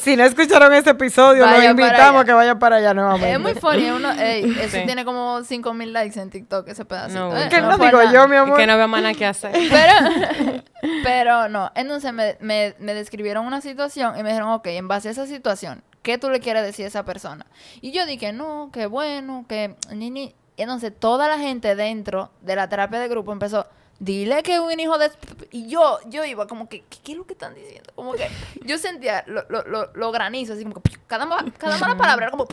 Si 0.00 0.16
no 0.16 0.24
escucharon 0.24 0.72
ese 0.72 0.90
episodio, 0.90 1.46
los 1.46 1.62
invitamos 1.62 2.22
a 2.22 2.24
que 2.24 2.32
vayan 2.32 2.58
para 2.58 2.76
allá 2.76 2.94
nuevamente. 2.94 3.32
es 3.32 3.38
muy 3.40 3.54
funny, 3.54 3.90
uno, 3.90 4.10
ey, 4.12 4.50
eso 4.60 4.78
Sí. 4.78 4.82
tiene 4.86 5.04
como 5.04 5.44
5000 5.44 5.92
likes 5.92 6.18
en 6.18 6.30
TikTok, 6.30 6.68
ese 6.68 6.84
pedacito. 6.86 7.28
No, 7.28 7.36
eh, 7.36 7.48
Que 7.50 7.60
no, 7.60 7.76
fue 7.76 7.86
digo 7.86 7.98
nada. 8.02 8.12
yo, 8.12 8.28
mi 8.28 8.36
y 8.36 8.38
amor. 8.38 8.56
que 8.56 8.66
no 8.66 8.76
veo 8.78 8.88
más 8.88 9.02
nada 9.02 9.14
que 9.14 9.26
hacer. 9.26 9.52
Pero, 9.70 10.62
pero 11.02 11.48
no, 11.48 11.70
entonces 11.74 12.12
me, 12.12 12.36
me, 12.40 12.74
me 12.78 12.94
describieron 12.94 13.44
una 13.46 13.60
situación 13.60 14.18
y 14.18 14.22
me 14.22 14.30
dijeron, 14.30 14.50
ok, 14.52 14.66
en 14.68 14.88
base 14.88 15.08
a 15.08 15.10
esa 15.10 15.26
situación, 15.26 15.82
¿qué 16.02 16.16
tú 16.18 16.30
le 16.30 16.40
quieres 16.40 16.62
decir 16.62 16.84
a 16.86 16.88
esa 16.88 17.04
persona? 17.04 17.44
Y 17.80 17.92
yo 17.92 18.06
dije, 18.06 18.32
no, 18.32 18.70
que 18.72 18.86
bueno, 18.86 19.44
que 19.48 19.74
ni, 19.92 20.10
ni. 20.10 20.34
Y 20.58 20.62
entonces 20.62 20.92
toda 20.98 21.28
la 21.28 21.38
gente 21.38 21.74
dentro 21.76 22.30
de 22.42 22.56
la 22.56 22.68
terapia 22.68 22.98
de 22.98 23.08
grupo 23.08 23.32
empezó, 23.32 23.66
dile 24.00 24.42
que 24.42 24.54
es 24.54 24.60
un 24.60 24.78
hijo 24.78 24.98
de... 24.98 25.10
Y 25.52 25.68
yo, 25.68 25.98
yo 26.06 26.24
iba 26.24 26.46
como 26.46 26.68
que, 26.68 26.80
¿qué, 26.82 26.98
qué 27.02 27.12
es 27.12 27.18
lo 27.18 27.26
que 27.26 27.32
están 27.32 27.54
diciendo? 27.54 27.90
Como 27.94 28.12
que 28.12 28.28
yo 28.64 28.76
sentía 28.76 29.24
lo, 29.28 29.44
lo, 29.48 29.62
lo, 29.62 29.90
lo 29.94 30.10
granizo, 30.12 30.52
así 30.54 30.64
como 30.64 30.82
que 30.82 30.90
cada, 31.06 31.26
cada 31.56 31.78
mala 31.78 31.96
palabra 31.96 32.26
era 32.26 32.30
como... 32.32 32.46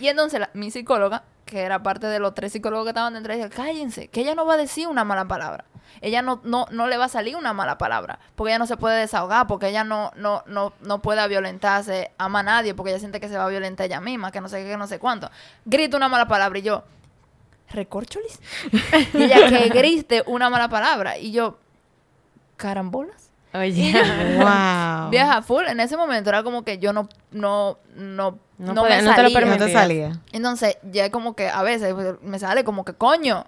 Y 0.00 0.08
entonces 0.08 0.40
la- 0.40 0.50
mi 0.54 0.70
psicóloga, 0.70 1.22
que 1.44 1.60
era 1.60 1.82
parte 1.82 2.06
de 2.06 2.18
los 2.18 2.34
tres 2.34 2.50
psicólogos 2.52 2.86
que 2.86 2.90
estaban 2.90 3.12
dentro, 3.12 3.32
decía, 3.34 3.50
cállense, 3.50 4.08
que 4.08 4.22
ella 4.22 4.34
no 4.34 4.46
va 4.46 4.54
a 4.54 4.56
decir 4.56 4.88
una 4.88 5.04
mala 5.04 5.26
palabra. 5.26 5.66
Ella 6.00 6.22
no, 6.22 6.40
no, 6.42 6.66
no 6.70 6.86
le 6.86 6.96
va 6.96 7.04
a 7.04 7.08
salir 7.08 7.36
una 7.36 7.52
mala 7.52 7.76
palabra, 7.76 8.18
porque 8.34 8.52
ella 8.52 8.58
no 8.58 8.66
se 8.66 8.78
puede 8.78 8.98
desahogar, 8.98 9.46
porque 9.46 9.68
ella 9.68 9.84
no, 9.84 10.10
no, 10.16 10.42
no, 10.46 10.72
no 10.80 11.02
puede 11.02 11.28
violentarse, 11.28 12.10
ama 12.16 12.40
a 12.40 12.42
nadie, 12.42 12.74
porque 12.74 12.90
ella 12.90 12.98
siente 12.98 13.20
que 13.20 13.28
se 13.28 13.36
va 13.36 13.44
a 13.44 13.48
violentar 13.48 13.84
ella 13.86 14.00
misma, 14.00 14.32
que 14.32 14.40
no 14.40 14.48
sé 14.48 14.62
qué, 14.64 14.70
que 14.70 14.76
no 14.78 14.86
sé 14.86 14.98
cuánto. 14.98 15.30
Grita 15.66 15.96
una 15.98 16.08
mala 16.08 16.26
palabra 16.26 16.58
y 16.58 16.62
yo, 16.62 16.82
¿recorcholis? 17.72 18.40
y 19.14 19.22
ella 19.22 19.48
que 19.48 19.68
grite 19.70 20.22
una 20.26 20.50
mala 20.50 20.68
palabra. 20.68 21.18
Y 21.18 21.32
yo, 21.32 21.58
¿carambolas? 22.56 23.30
Oye. 23.54 23.92
Wow. 24.38 25.10
Vieja, 25.10 25.42
full. 25.42 25.64
En 25.66 25.78
ese 25.80 25.96
momento 25.96 26.30
era 26.30 26.42
como 26.42 26.62
que 26.64 26.78
yo 26.78 26.92
no, 26.92 27.08
no, 27.32 27.78
no, 27.94 28.38
No 28.58 28.72
no, 28.74 28.82
podía- 28.82 28.96
me 28.96 29.02
no 29.02 29.14
te 29.14 29.22
lo 29.22 29.28
salía. 29.30 29.40
No 29.40 29.52
te 29.52 29.58
permitías. 29.58 29.72
salía. 29.72 30.12
Entonces, 30.32 30.78
ya 30.90 31.10
como 31.10 31.34
que 31.36 31.48
a 31.48 31.62
veces 31.62 31.92
pues, 31.94 32.14
me 32.22 32.38
sale 32.38 32.64
como 32.64 32.84
que, 32.84 32.94
coño, 32.94 33.44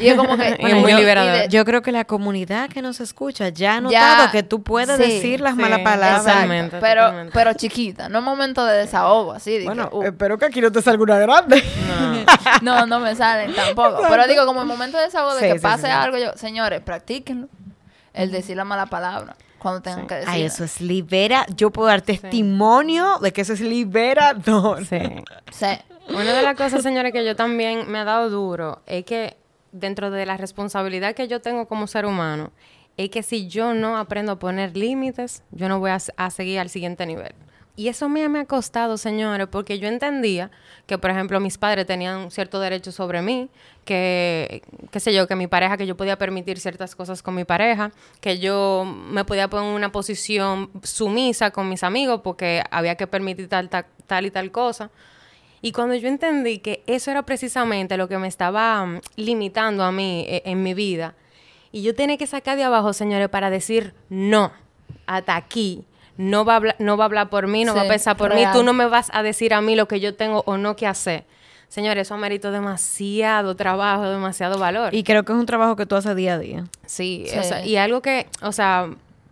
Y 0.00 0.08
es 0.08 0.16
como 0.16 0.36
que... 0.36 0.56
Y 0.58 0.66
es 0.66 0.74
muy 0.76 0.90
y 0.90 0.94
de- 0.94 1.00
liberador. 1.00 1.48
Yo 1.48 1.64
creo 1.64 1.82
que 1.82 1.92
la 1.92 2.04
comunidad 2.04 2.68
que 2.68 2.82
nos 2.82 3.00
escucha 3.00 3.48
ya 3.50 3.72
ha 3.72 3.74
Ya, 3.76 3.80
notado 3.80 4.30
que 4.32 4.42
tú 4.42 4.62
puedes 4.62 4.96
sí, 4.96 5.02
decir 5.02 5.40
las 5.40 5.54
sí, 5.54 5.60
malas 5.60 5.80
palabras. 5.80 6.18
Exacto, 6.22 6.32
Totalmente, 6.42 6.76
pero, 6.80 7.00
totalmente. 7.02 7.32
pero 7.32 7.52
chiquita, 7.54 8.08
no 8.08 8.18
es 8.18 8.24
momento 8.24 8.64
de 8.64 8.76
desahogo, 8.78 9.32
así. 9.32 9.52
de 9.52 9.58
que, 9.60 9.64
Bueno, 9.66 9.88
uh, 9.92 10.02
espero 10.02 10.36
que 10.38 10.46
aquí 10.46 10.60
no 10.60 10.72
te 10.72 10.82
salga 10.82 11.02
una 11.02 11.18
grande. 11.18 11.62
no, 12.62 12.86
no 12.86 13.00
me 13.00 13.14
salen 13.14 13.54
tampoco. 13.54 14.02
Pero 14.08 14.26
digo, 14.26 14.46
como 14.46 14.62
en 14.62 14.66
momento 14.68 14.96
de 14.98 15.04
desahogo 15.04 15.34
de 15.34 15.40
Sí, 15.42 15.46
que 15.52 15.58
sí, 15.58 15.62
pase 15.62 15.86
sí. 15.86 15.92
algo, 15.92 16.18
yo, 16.18 16.32
señores, 16.36 16.80
practíquenlo. 16.80 17.48
El 18.14 18.32
decir 18.32 18.56
la 18.56 18.64
mala 18.64 18.86
palabra 18.86 19.36
cuando 19.60 19.80
tengan 19.80 20.06
que 20.08 20.14
decir. 20.16 20.28
Ay, 20.30 20.42
eso 20.42 20.64
es 20.64 20.80
libera. 20.80 21.46
Yo 21.56 21.70
puedo 21.70 21.86
dar 21.88 22.00
testimonio 22.02 23.18
de 23.20 23.32
que 23.32 23.42
eso 23.42 23.52
es 23.52 23.60
liberador. 23.60 24.84
Sí. 24.86 24.98
Sí. 25.52 25.66
Una 26.08 26.32
de 26.32 26.42
las 26.42 26.56
cosas, 26.56 26.82
señores, 26.82 27.12
que 27.12 27.24
yo 27.24 27.36
también 27.36 27.88
me 27.90 27.98
ha 27.98 28.04
dado 28.04 28.30
duro 28.30 28.80
es 28.86 29.04
que 29.04 29.36
dentro 29.78 30.10
de 30.10 30.26
la 30.26 30.36
responsabilidad 30.36 31.14
que 31.14 31.28
yo 31.28 31.40
tengo 31.40 31.66
como 31.66 31.86
ser 31.86 32.06
humano, 32.06 32.52
es 32.96 33.10
que 33.10 33.22
si 33.22 33.48
yo 33.48 33.74
no 33.74 33.96
aprendo 33.96 34.32
a 34.32 34.38
poner 34.38 34.76
límites, 34.76 35.42
yo 35.52 35.68
no 35.68 35.78
voy 35.78 35.90
a, 35.90 35.98
a 36.16 36.30
seguir 36.30 36.58
al 36.58 36.68
siguiente 36.68 37.06
nivel. 37.06 37.34
Y 37.78 37.86
eso 37.86 38.08
me, 38.08 38.28
me 38.28 38.40
ha 38.40 38.44
costado, 38.44 38.98
señores, 38.98 39.46
porque 39.48 39.78
yo 39.78 39.86
entendía 39.86 40.50
que, 40.88 40.98
por 40.98 41.12
ejemplo, 41.12 41.38
mis 41.38 41.58
padres 41.58 41.86
tenían 41.86 42.28
cierto 42.32 42.58
derecho 42.58 42.90
sobre 42.90 43.22
mí, 43.22 43.50
que, 43.84 44.62
qué 44.90 44.98
sé 44.98 45.14
yo, 45.14 45.28
que 45.28 45.36
mi 45.36 45.46
pareja, 45.46 45.76
que 45.76 45.86
yo 45.86 45.96
podía 45.96 46.18
permitir 46.18 46.58
ciertas 46.58 46.96
cosas 46.96 47.22
con 47.22 47.36
mi 47.36 47.44
pareja, 47.44 47.92
que 48.20 48.40
yo 48.40 48.84
me 48.84 49.24
podía 49.24 49.48
poner 49.48 49.68
en 49.68 49.76
una 49.76 49.92
posición 49.92 50.70
sumisa 50.82 51.52
con 51.52 51.68
mis 51.68 51.84
amigos 51.84 52.22
porque 52.24 52.64
había 52.72 52.96
que 52.96 53.06
permitir 53.06 53.48
tal, 53.48 53.68
tal, 53.68 53.86
tal 54.08 54.26
y 54.26 54.32
tal 54.32 54.50
cosa. 54.50 54.90
Y 55.60 55.72
cuando 55.72 55.94
yo 55.96 56.08
entendí 56.08 56.58
que 56.58 56.82
eso 56.86 57.10
era 57.10 57.22
precisamente 57.22 57.96
lo 57.96 58.08
que 58.08 58.18
me 58.18 58.28
estaba 58.28 58.84
mm, 58.86 59.00
limitando 59.16 59.82
a 59.84 59.92
mí 59.92 60.24
eh, 60.28 60.42
en 60.44 60.62
mi 60.62 60.74
vida, 60.74 61.14
y 61.72 61.82
yo 61.82 61.94
tenía 61.94 62.16
que 62.16 62.26
sacar 62.26 62.56
de 62.56 62.64
abajo, 62.64 62.92
señores, 62.92 63.28
para 63.28 63.50
decir 63.50 63.94
no, 64.08 64.52
hasta 65.06 65.36
aquí. 65.36 65.84
No 66.16 66.44
va, 66.44 66.54
a 66.54 66.56
hablar, 66.56 66.76
no 66.80 66.96
va 66.96 67.04
a 67.04 67.06
hablar 67.06 67.30
por 67.30 67.46
mí, 67.46 67.64
no 67.64 67.76
va 67.76 67.82
a 67.82 67.88
pensar 67.88 68.16
por 68.16 68.30
real. 68.32 68.52
mí, 68.52 68.58
tú 68.58 68.64
no 68.64 68.72
me 68.72 68.86
vas 68.86 69.08
a 69.14 69.22
decir 69.22 69.54
a 69.54 69.60
mí 69.60 69.76
lo 69.76 69.86
que 69.86 70.00
yo 70.00 70.16
tengo 70.16 70.42
o 70.46 70.56
no 70.56 70.74
que 70.74 70.86
hacer. 70.88 71.24
Señores, 71.68 72.08
eso 72.08 72.14
amerita 72.14 72.50
demasiado 72.50 73.54
trabajo, 73.54 74.08
demasiado 74.08 74.58
valor. 74.58 74.92
Y 74.94 75.04
creo 75.04 75.24
que 75.24 75.32
es 75.32 75.38
un 75.38 75.46
trabajo 75.46 75.76
que 75.76 75.86
tú 75.86 75.94
haces 75.94 76.16
día 76.16 76.34
a 76.34 76.38
día. 76.40 76.64
Sí, 76.86 77.24
Sí. 77.28 77.38
o 77.38 77.42
sea, 77.44 77.64
y 77.64 77.76
algo 77.76 78.02
que, 78.02 78.26
o 78.42 78.50
sea, 78.50 78.88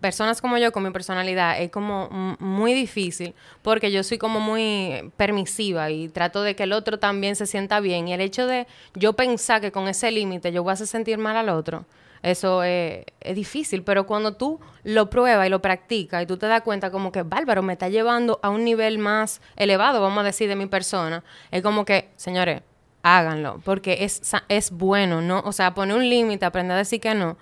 personas 0.06 0.40
como 0.40 0.56
yo 0.56 0.70
con 0.70 0.84
mi 0.84 0.92
personalidad 0.92 1.60
es 1.60 1.68
como 1.72 2.08
muy 2.38 2.75
difícil 2.75 3.34
porque 3.62 3.90
yo 3.90 4.04
soy 4.04 4.18
como 4.18 4.38
muy 4.38 5.10
permisiva 5.16 5.90
y 5.90 6.08
trato 6.08 6.44
de 6.44 6.54
que 6.54 6.62
el 6.62 6.72
otro 6.72 7.00
también 7.00 7.34
se 7.34 7.44
sienta 7.44 7.80
bien 7.80 8.06
y 8.06 8.12
el 8.12 8.20
hecho 8.20 8.46
de 8.46 8.68
yo 8.94 9.14
pensar 9.14 9.60
que 9.60 9.72
con 9.72 9.88
ese 9.88 10.12
límite 10.12 10.52
yo 10.52 10.62
voy 10.62 10.70
a 10.70 10.75
hacer 10.75 10.86
sentir 10.86 11.18
mal 11.18 11.36
al 11.36 11.48
otro, 11.48 11.86
eso 12.22 12.62
es, 12.62 13.04
es 13.18 13.34
difícil, 13.34 13.82
pero 13.82 14.06
cuando 14.06 14.36
tú 14.36 14.60
lo 14.84 15.10
pruebas 15.10 15.44
y 15.44 15.50
lo 15.50 15.60
practicas 15.60 16.22
y 16.22 16.26
tú 16.26 16.36
te 16.36 16.46
das 16.46 16.62
cuenta 16.62 16.92
como 16.92 17.10
que 17.10 17.25
bárbaro 17.25 17.64
me 17.64 17.72
está 17.72 17.88
llevando 17.88 18.38
a 18.44 18.50
un 18.50 18.62
nivel 18.62 18.98
más 18.98 19.40
elevado, 19.56 20.00
vamos 20.00 20.20
a 20.20 20.22
decir, 20.22 20.48
de 20.48 20.54
mi 20.54 20.66
persona, 20.66 21.25
es 21.50 21.62
como 21.62 21.84
que, 21.84 22.10
señores, 22.14 22.62
háganlo, 23.02 23.60
porque 23.64 24.04
es, 24.04 24.22
es 24.48 24.70
bueno, 24.70 25.20
¿no? 25.20 25.42
O 25.44 25.50
sea, 25.50 25.75
poner 25.75 25.96
un 25.96 26.08
límite, 26.08 26.44
aprender 26.44 26.76
a 26.76 26.78
decir 26.78 27.00
que 27.00 27.12
no, 27.12 27.36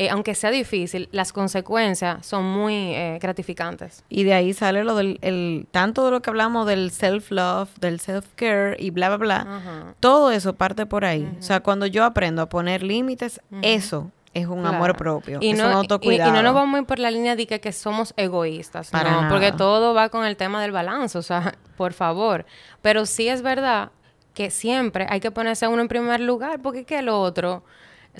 eh, 0.00 0.08
aunque 0.08 0.34
sea 0.34 0.50
difícil, 0.50 1.10
las 1.12 1.30
consecuencias 1.34 2.24
son 2.24 2.42
muy 2.44 2.74
eh, 2.94 3.18
gratificantes. 3.20 4.02
Y 4.08 4.24
de 4.24 4.32
ahí 4.32 4.54
sale 4.54 4.82
lo 4.82 4.94
del, 4.94 5.18
el, 5.20 5.66
tanto 5.70 6.06
de 6.06 6.10
lo 6.10 6.22
que 6.22 6.30
hablamos 6.30 6.66
del 6.66 6.90
self-love, 6.90 7.68
del 7.78 8.00
self-care 8.00 8.76
y 8.78 8.88
bla, 8.90 9.08
bla, 9.08 9.16
bla. 9.18 9.36
Ajá. 9.40 9.94
Todo 10.00 10.30
eso 10.30 10.54
parte 10.54 10.86
por 10.86 11.04
ahí. 11.04 11.30
O 11.38 11.42
sea, 11.42 11.60
cuando 11.60 11.84
yo 11.84 12.04
aprendo 12.04 12.40
a 12.40 12.48
poner 12.48 12.82
límites, 12.82 13.42
eso 13.60 14.10
es 14.32 14.46
un 14.46 14.60
Claro. 14.62 14.76
amor 14.76 14.96
propio. 14.96 15.38
Y 15.42 15.50
es 15.50 15.58
no, 15.58 15.66
un 15.66 15.72
y- 15.72 15.74
autocuidado. 15.74 16.30
Y, 16.30 16.32
no 16.34 16.42
nos 16.42 16.54
vamos 16.54 16.76
a 16.76 16.80
ir 16.80 16.86
por 16.86 16.98
la 16.98 17.10
línea 17.10 17.36
de 17.36 17.46
que, 17.46 17.60
que 17.60 17.72
somos 17.72 18.14
egoístas, 18.16 18.88
Para 18.90 19.10
no, 19.10 19.16
nada. 19.22 19.28
porque 19.28 19.52
todo 19.52 19.92
va 19.92 20.08
con 20.08 20.24
el 20.24 20.38
tema 20.38 20.62
del 20.62 20.72
balance, 20.72 21.18
o 21.18 21.22
sea, 21.22 21.54
por 21.76 21.92
favor. 21.92 22.46
Pero 22.80 23.04
sí 23.04 23.28
es 23.28 23.42
verdad 23.42 23.90
que 24.32 24.48
siempre 24.50 25.06
hay 25.10 25.20
que 25.20 25.30
ponerse 25.30 25.66
a 25.66 25.68
uno 25.68 25.82
en 25.82 25.88
primer 25.88 26.20
lugar, 26.20 26.62
porque 26.62 26.80
es 26.80 26.86
que 26.86 27.00
el 27.00 27.10
otro 27.10 27.64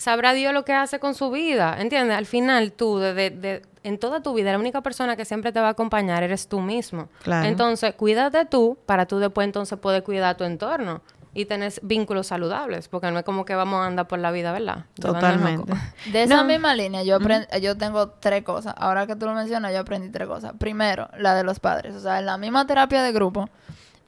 sabrá 0.01 0.33
Dios 0.33 0.53
lo 0.55 0.65
que 0.65 0.73
hace 0.73 0.99
con 0.99 1.15
su 1.15 1.31
vida, 1.31 1.77
¿entiendes? 1.79 2.17
Al 2.17 2.27
final 2.27 2.73
tú, 2.73 2.99
de, 2.99 3.13
de- 3.15 3.31
de- 3.31 3.63
en 3.83 3.99
toda 3.99 4.23
tu 4.23 4.35
vida, 4.35 4.53
la 4.53 4.59
única 4.59 4.81
persona 4.83 5.17
que 5.17 5.25
siempre 5.25 5.53
te 5.53 5.61
va 5.61 5.69
a 5.69 5.71
acompañar 5.71 6.23
eres 6.23 6.49
tú 6.49 6.61
mismo. 6.61 7.09
Claro. 7.23 7.47
Entonces, 7.49 7.95
cuídate 7.95 8.45
tú 8.47 8.77
para 8.87 9.07
tú 9.07 9.19
después 9.19 9.45
entonces 9.45 9.79
poder 9.79 10.03
cuidar 10.03 10.37
tu 10.37 10.45
entorno 10.45 11.01
y 11.33 11.45
tener 11.45 11.73
vínculos 11.83 12.27
saludables, 12.27 12.89
porque 12.89 13.11
no 13.11 13.19
es 13.21 13.25
como 13.25 13.45
que 13.45 13.55
vamos 13.55 13.81
a 13.81 13.87
andar 13.87 14.09
por 14.09 14.19
la 14.19 14.33
vida, 14.33 14.51
¿verdad? 14.53 14.85
Totalmente. 15.01 15.73
De 16.13 16.25
esa 16.25 16.37
No. 16.39 16.45
misma 16.45 16.75
línea, 16.75 17.03
yo, 17.05 17.19
aprend- 17.21 17.47
yo 17.61 17.77
tengo 17.79 18.09
tres 18.09 18.43
cosas. 18.43 18.75
Ahora 18.77 19.07
que 19.07 19.15
tú 19.17 19.27
lo 19.27 19.35
mencionas, 19.35 19.73
yo 19.73 19.81
aprendí 19.81 20.09
tres 20.11 20.27
cosas. 20.27 20.53
Primero, 20.59 21.09
la 21.19 21.35
de 21.35 21.45
los 21.45 21.61
padres. 21.61 21.95
O 21.95 22.01
sea, 22.01 22.19
en 22.19 22.27
la 22.27 22.37
misma 22.37 22.67
terapia 22.67 23.03
de 23.03 23.13
grupo, 23.13 23.49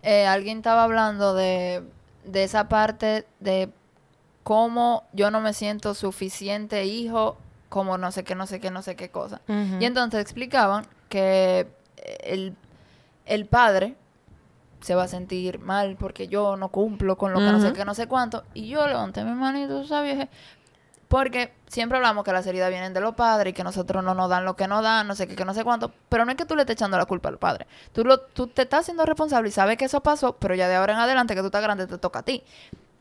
eh, 0.03 0.27
alguien 0.27 0.59
estaba 0.59 0.83
hablando 0.83 1.33
de, 1.35 1.83
de 2.25 2.43
esa 2.45 2.69
parte 2.69 3.25
de 3.41 3.71
cómo 4.43 5.05
yo 5.13 5.31
no 5.31 5.41
me 5.41 5.53
siento 5.53 5.95
suficiente 5.95 6.85
hijo, 6.85 7.37
como 7.69 7.97
no 7.99 8.13
sé 8.13 8.25
qué, 8.25 8.35
no 8.35 8.47
sé 8.47 8.61
qué, 8.61 8.71
no 8.71 8.83
sé 8.83 8.97
qué 8.97 9.11
cosa. 9.11 9.41
Y 9.81 9.85
entonces 9.85 10.21
explicaban 10.21 10.87
que 11.09 11.67
el, 12.25 12.57
el 13.27 13.47
padre 13.47 13.97
se 14.81 14.95
va 14.97 15.05
a 15.05 15.09
sentir 15.09 15.61
mal 15.61 15.97
porque 15.97 16.27
yo 16.27 16.57
no 16.57 16.69
cumplo 16.69 17.17
con 17.17 17.33
lo 17.33 17.39
que 17.39 17.47
no 17.53 17.61
sé 17.61 17.73
qué, 17.73 17.85
no 17.85 17.95
sé 17.95 18.07
cuánto. 18.09 18.43
Y 18.53 18.69
yo 18.69 18.87
levanté 18.87 19.23
mi 19.25 19.33
manito, 19.33 19.85
¿sabes? 19.87 20.29
Porque 21.09 21.53
siempre 21.69 21.99
hablamos 21.99 22.25
que 22.25 22.33
las 22.33 22.47
heridas 22.47 22.71
vienen 22.71 22.95
de 22.95 23.01
los 23.01 23.15
padres 23.15 23.51
y 23.51 23.55
que 23.55 23.63
nosotros 23.63 24.03
no 24.03 24.15
nos 24.15 24.31
dan 24.31 24.47
lo 24.47 24.57
que 24.57 24.67
nos 24.67 24.83
dan, 24.83 25.07
no 25.07 25.15
sé 25.15 25.29
qué, 25.29 25.37
que 25.37 25.45
no 25.45 25.53
sé 25.53 25.63
cuánto. 25.63 25.93
Pero 26.09 26.25
no 26.25 26.31
es 26.31 26.39
que 26.39 26.47
tú 26.47 26.57
le 26.57 26.63
estés 26.63 26.75
echando 26.75 26.97
la 26.97 27.05
culpa 27.05 27.29
al 27.29 27.37
padre. 27.39 27.67
Tú, 27.93 28.03
lo, 28.03 28.19
tú 28.19 28.47
te 28.47 28.63
estás 28.63 28.81
haciendo 28.81 29.05
responsable 29.05 29.51
y 29.51 29.53
sabes 29.53 29.77
que 29.77 29.85
eso 29.85 30.03
pasó, 30.03 30.37
pero 30.39 30.55
ya 30.55 30.69
de 30.69 30.75
ahora 30.75 30.95
en 30.95 31.01
adelante 31.01 31.35
que 31.35 31.41
tú 31.41 31.47
estás 31.47 31.63
grande 31.63 31.87
te 31.87 31.99
toca 31.99 32.21
a 32.21 32.23
ti. 32.23 32.43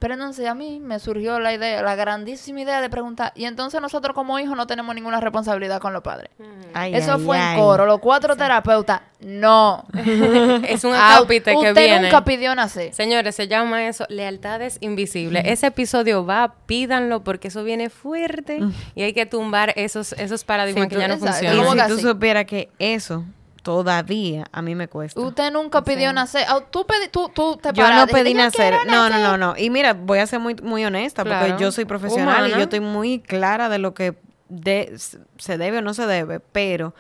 Pero 0.02 0.16
entonces 0.16 0.48
a 0.48 0.56
mí 0.56 0.80
me 0.80 0.98
surgió 0.98 1.40
la 1.40 1.54
idea, 1.54 1.84
la 1.84 1.94
grandísima 1.94 2.62
idea 2.62 2.82
de 2.82 2.90
preguntar, 2.90 3.34
y 3.36 3.46
entonces 3.46 3.80
nosotros 3.82 4.16
como 4.16 4.40
hijos 4.40 4.58
no 4.58 4.66
tenemos 4.66 4.96
ninguna 4.96 5.20
responsabilidad 5.22 5.80
con 5.80 5.94
los 5.94 6.02
padres. 6.02 6.32
Ay, 6.74 6.96
Eso 6.96 7.14
ay, 7.14 7.24
fue 7.24 7.38
ay. 7.38 7.54
en 7.56 7.64
coro, 7.64 7.86
los 7.86 8.00
cuatro 8.00 8.36
terapeutas, 8.36 9.02
no. 9.20 9.86
es 9.94 10.84
un 10.84 10.96
escapite 10.96 11.52
que 11.52 11.58
Usted 11.58 11.76
viene. 11.76 12.02
nunca 12.02 12.24
pidió 12.26 12.56
nacer. 12.56 12.92
Señores, 12.96 13.36
se 13.36 13.48
llama 13.48 13.86
eso 13.88 14.08
lealtades 14.10 14.80
invisibles. 14.82 15.44
Ese 15.46 15.68
episodio 15.68 16.26
va, 16.26 16.56
pídanlo 16.66 17.24
porque 17.24 17.50
eso 17.50 17.64
viene 17.64 17.92
fuerte 17.92 18.60
y 18.96 19.04
hay 19.04 19.14
que 19.14 19.28
tumbar 19.28 19.72
esos, 19.76 20.14
esos 20.14 20.44
paradigmas 20.44 20.86
Sí, 20.86 20.90
que 20.90 20.96
tú- 20.96 21.02
ya 21.02 21.08
no 21.10 21.14
exacto. 21.14 21.46
Y 21.46 21.48
¿Cómo 21.50 21.64
funcionan. 21.66 21.88
que 21.90 21.96
si 21.96 22.02
tú 22.02 22.08
supieras 22.10 22.46
que 22.46 22.70
eso 22.80 23.24
todavía 23.62 24.46
a 24.52 24.62
mí 24.62 24.76
me 24.76 24.88
cuesta. 24.88 25.20
Usted 25.20 25.52
nunca 25.52 25.84
pidió 25.84 26.12
nacer. 26.14 26.46
Ah, 26.50 26.62
Tú, 26.70 26.86
pedi- 26.86 27.10
tú, 27.12 27.30
tú 27.34 27.58
te 27.62 27.72
Yo 27.74 27.90
no 27.94 28.08
pedí 28.08 28.34
dijiste, 28.34 28.64
"Yo 28.64 28.72
nacer. 28.72 28.74
No, 28.88 28.94
no, 28.94 29.10
nacer". 29.10 29.22
no, 29.28 29.38
no. 29.38 29.54
Y 29.58 29.70
mira, 29.70 29.94
voy 29.94 30.20
a 30.20 30.28
ser 30.28 30.40
muy, 30.40 30.56
muy 30.56 30.84
honesta 30.86 31.24
Claro. 31.24 31.48
porque 31.48 31.62
yo 31.64 31.72
soy 31.72 31.86
profesional 31.86 32.48
y 32.48 32.52
yo 32.52 32.58
estoy 32.62 32.80
muy 32.80 33.20
clara 33.20 33.70
de 33.70 33.78
lo 33.78 33.94
que 33.94 34.16
de- 34.50 34.98
se 35.38 35.58
debe 35.58 35.78
o 35.78 35.82
no 35.82 35.94
se 35.94 36.06
debe, 36.08 36.40
pero 36.40 36.94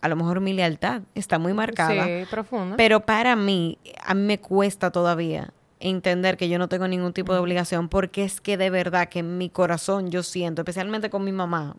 a 0.00 0.08
lo 0.08 0.16
mejor 0.16 0.40
mi 0.40 0.52
lealtad 0.52 1.02
está 1.14 1.38
muy 1.38 1.52
marcada. 1.52 2.04
Sí, 2.04 2.24
profunda. 2.30 2.76
Pero 2.76 3.00
para 3.00 3.36
mí, 3.36 3.78
a 4.04 4.14
mí 4.14 4.22
me 4.22 4.38
cuesta 4.38 4.90
todavía 4.90 5.50
entender 5.80 6.36
que 6.36 6.48
yo 6.48 6.58
no 6.58 6.68
tengo 6.68 6.88
ningún 6.88 7.12
tipo 7.12 7.32
de 7.34 7.40
obligación 7.40 7.88
porque 7.88 8.24
es 8.24 8.40
que 8.40 8.56
de 8.56 8.70
verdad 8.70 9.08
que 9.08 9.18
en 9.20 9.36
mi 9.38 9.50
corazón 9.50 10.10
yo 10.10 10.22
siento, 10.22 10.62
especialmente 10.62 11.10
con 11.10 11.22
mi 11.24 11.32
mamá, 11.32 11.76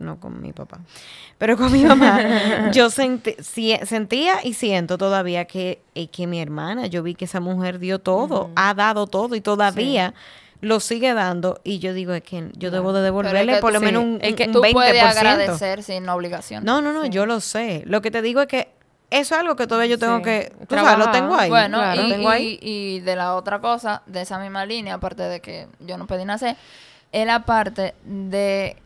no 0.00 0.18
con 0.20 0.40
mi 0.40 0.52
papá, 0.52 0.80
pero 1.38 1.56
con 1.56 1.70
mi 1.72 1.84
mamá, 1.84 2.70
yo 2.72 2.90
senti- 2.90 3.36
si- 3.42 3.76
sentía 3.84 4.38
y 4.44 4.54
siento 4.54 4.98
todavía 4.98 5.44
que, 5.46 5.80
eh, 5.94 6.08
que 6.08 6.26
mi 6.26 6.40
hermana, 6.40 6.86
yo 6.86 7.02
vi 7.02 7.14
que 7.14 7.24
esa 7.26 7.40
mujer 7.40 7.78
dio 7.78 7.98
todo, 8.00 8.50
ha 8.56 8.74
dado 8.74 9.06
todo 9.06 9.34
y 9.36 9.40
todavía 9.40 10.14
lo 10.62 10.80
sigue 10.80 11.12
dando 11.14 11.60
y 11.64 11.78
yo 11.80 11.92
digo 11.92 12.14
es 12.14 12.22
que 12.22 12.48
yo 12.56 12.70
debo 12.70 12.92
de 12.94 13.02
devolverle 13.02 13.54
que 13.56 13.60
por 13.60 13.72
lo 13.74 13.80
menos 13.80 14.02
un, 14.02 14.18
es 14.22 14.34
que 14.34 14.44
un 14.46 14.52
Tú 14.52 14.62
20%. 14.62 14.72
puedes 14.72 15.02
agradecer 15.02 15.82
sin 15.82 16.08
obligación. 16.08 16.64
No, 16.64 16.80
no, 16.80 16.92
no, 16.92 17.04
yo 17.06 17.26
lo 17.26 17.40
sé. 17.40 17.82
Lo 17.86 18.00
que 18.00 18.10
te 18.10 18.22
digo 18.22 18.40
es 18.40 18.46
que 18.48 18.68
eso 19.10 19.34
es 19.34 19.40
algo 19.40 19.54
que 19.54 19.66
todavía 19.66 19.90
yo 19.90 19.98
tengo 19.98 20.16
Sí. 20.18 20.24
que, 20.24 20.52
tú 20.66 20.74
sabes, 20.74 20.98
lo 20.98 21.12
tengo 21.12 21.34
ahí. 21.36 21.50
Bueno, 21.50 21.78
claro. 21.78 22.00
y, 22.00 22.04
lo 22.08 22.14
tengo 22.16 22.28
ahí. 22.30 22.58
y- 22.60 22.96
y 22.96 23.00
de 23.00 23.14
la 23.16 23.34
otra 23.34 23.60
cosa, 23.60 24.02
de 24.06 24.22
esa 24.22 24.38
misma 24.38 24.64
línea, 24.66 24.94
aparte 24.94 25.22
de 25.24 25.40
que 25.40 25.68
yo 25.78 25.98
no 25.98 26.06
pedí 26.06 26.24
nacer, 26.24 26.56
es 27.12 27.26
la 27.26 27.44
parte 27.44 27.94
de 28.04 28.76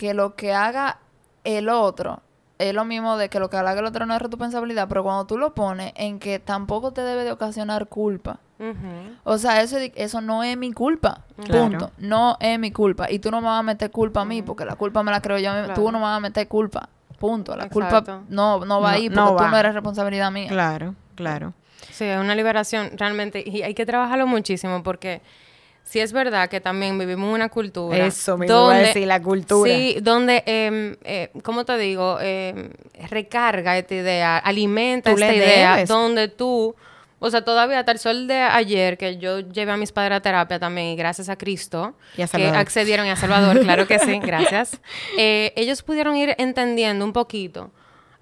que 0.00 0.14
lo 0.14 0.34
que 0.34 0.54
haga 0.54 0.96
el 1.44 1.68
otro 1.68 2.22
es 2.58 2.72
lo 2.72 2.86
mismo 2.86 3.18
de 3.18 3.28
que 3.28 3.38
lo 3.38 3.50
que 3.50 3.58
haga 3.58 3.72
el 3.78 3.84
otro 3.84 4.06
no 4.06 4.14
es 4.14 4.22
responsabilidad, 4.22 4.88
pero 4.88 5.02
cuando 5.02 5.26
tú 5.26 5.36
lo 5.36 5.52
pones 5.52 5.92
en 5.94 6.18
que 6.18 6.38
tampoco 6.38 6.92
te 6.92 7.02
debe 7.02 7.24
de 7.24 7.32
ocasionar 7.32 7.86
culpa. 7.88 8.38
O 9.24 9.36
sea, 9.36 9.60
eso, 9.60 9.76
eso 9.94 10.20
no 10.22 10.42
es 10.42 10.56
mi 10.56 10.72
culpa. 10.72 11.24
Claro. 11.44 11.68
Punto. 11.68 11.90
No 11.98 12.38
es 12.40 12.58
mi 12.58 12.70
culpa. 12.72 13.10
Y 13.10 13.18
tú 13.18 13.30
no 13.30 13.42
me 13.42 13.48
vas 13.48 13.60
a 13.60 13.62
meter 13.62 13.90
culpa 13.90 14.22
a 14.22 14.24
mí, 14.24 14.40
porque 14.40 14.64
la 14.64 14.76
culpa 14.76 15.02
me 15.02 15.10
la 15.10 15.20
creo 15.20 15.36
yo. 15.38 15.50
a 15.50 15.54
mí. 15.54 15.60
Tú 15.68 15.82
Claro. 15.82 15.92
no 15.92 15.98
me 15.98 16.04
vas 16.04 16.16
a 16.16 16.20
meter 16.20 16.48
culpa. 16.48 16.88
Punto. 17.18 17.54
La 17.56 17.64
Exacto. 17.66 18.04
culpa 18.14 18.22
no, 18.30 18.64
no 18.64 18.80
va 18.80 18.90
No, 18.92 18.96
ahí 18.96 19.08
no 19.10 19.26
porque 19.26 19.36
tú 19.38 19.44
va. 19.44 19.50
no 19.50 19.56
eres 19.58 19.74
responsabilidad 19.74 20.30
mía. 20.30 20.48
Claro, 20.48 20.94
claro. 21.14 21.52
Sí, 21.90 22.04
es 22.04 22.18
una 22.18 22.34
liberación 22.34 22.90
realmente 22.96 23.42
y 23.46 23.60
hay 23.62 23.74
que 23.74 23.84
trabajarlo 23.84 24.26
muchísimo 24.26 24.82
porque 24.82 25.20
sí 25.84 26.00
es 26.00 26.12
verdad 26.12 26.48
que 26.48 26.60
también 26.60 26.98
vivimos 26.98 27.34
una 27.34 27.48
cultura. 27.48 28.06
Eso 28.06 28.38
a 28.40 28.74
decir, 28.74 29.06
la 29.06 29.20
cultura. 29.20 29.70
Sí, 29.70 29.98
donde, 30.00 30.42
eh, 30.46 30.96
eh, 31.04 31.30
¿cómo 31.42 31.64
te 31.64 31.76
digo? 31.78 32.18
Eh, 32.20 32.70
recarga 33.08 33.76
esta 33.78 33.94
idea, 33.94 34.38
alimenta 34.38 35.10
esta 35.10 35.34
idea, 35.34 35.74
debes. 35.74 35.88
donde 35.88 36.28
tú, 36.28 36.74
o 37.18 37.30
sea, 37.30 37.44
todavía 37.44 37.80
hasta 37.80 37.92
el 37.92 37.98
sol 37.98 38.26
de 38.26 38.36
ayer, 38.36 38.96
que 38.96 39.18
yo 39.18 39.40
llevé 39.40 39.72
a 39.72 39.76
mis 39.76 39.92
padres 39.92 40.16
a 40.16 40.20
terapia 40.20 40.58
también, 40.58 40.88
y 40.88 40.96
gracias 40.96 41.28
a 41.28 41.36
Cristo, 41.36 41.94
Y 42.16 42.22
a 42.22 42.26
que 42.28 42.46
accedieron 42.48 43.06
y 43.06 43.10
a 43.10 43.16
Salvador, 43.16 43.60
claro 43.60 43.86
que 43.86 43.98
sí, 43.98 44.18
gracias. 44.22 44.80
Eh, 45.18 45.52
ellos 45.54 45.82
pudieron 45.82 46.16
ir 46.16 46.34
entendiendo 46.38 47.04
un 47.04 47.12
poquito 47.12 47.70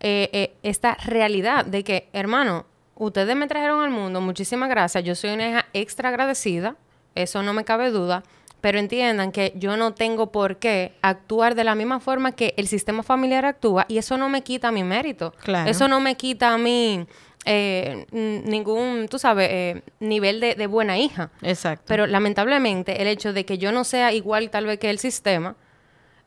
eh, 0.00 0.30
eh, 0.32 0.56
esta 0.62 0.94
realidad 1.04 1.64
de 1.64 1.82
que, 1.82 2.08
hermano, 2.12 2.66
ustedes 2.94 3.34
me 3.34 3.46
trajeron 3.46 3.82
al 3.82 3.90
mundo, 3.90 4.20
muchísimas 4.20 4.68
gracias, 4.68 5.02
yo 5.04 5.14
soy 5.14 5.30
una 5.30 5.48
hija 5.48 5.66
extra 5.72 6.08
agradecida, 6.08 6.76
eso 7.14 7.42
no 7.42 7.52
me 7.52 7.64
cabe 7.64 7.90
duda, 7.90 8.22
pero 8.60 8.78
entiendan 8.78 9.32
que 9.32 9.52
yo 9.56 9.76
no 9.76 9.94
tengo 9.94 10.32
por 10.32 10.56
qué 10.56 10.92
actuar 11.02 11.54
de 11.54 11.64
la 11.64 11.74
misma 11.74 12.00
forma 12.00 12.32
que 12.32 12.54
el 12.56 12.66
sistema 12.66 13.02
familiar 13.02 13.44
actúa 13.44 13.86
y 13.88 13.98
eso 13.98 14.16
no 14.16 14.28
me 14.28 14.42
quita 14.42 14.72
mi 14.72 14.82
mérito. 14.82 15.32
Claro. 15.42 15.70
Eso 15.70 15.86
no 15.88 16.00
me 16.00 16.16
quita 16.16 16.54
a 16.54 16.58
mí 16.58 17.06
eh, 17.44 18.06
ningún, 18.10 19.06
tú 19.08 19.18
sabes, 19.18 19.48
eh, 19.50 19.82
nivel 20.00 20.40
de, 20.40 20.54
de 20.54 20.66
buena 20.66 20.98
hija. 20.98 21.30
Exacto. 21.42 21.84
Pero 21.86 22.06
lamentablemente 22.06 23.00
el 23.00 23.08
hecho 23.08 23.32
de 23.32 23.44
que 23.44 23.58
yo 23.58 23.72
no 23.72 23.84
sea 23.84 24.12
igual 24.12 24.50
tal 24.50 24.66
vez 24.66 24.78
que 24.78 24.90
el 24.90 24.98
sistema, 24.98 25.56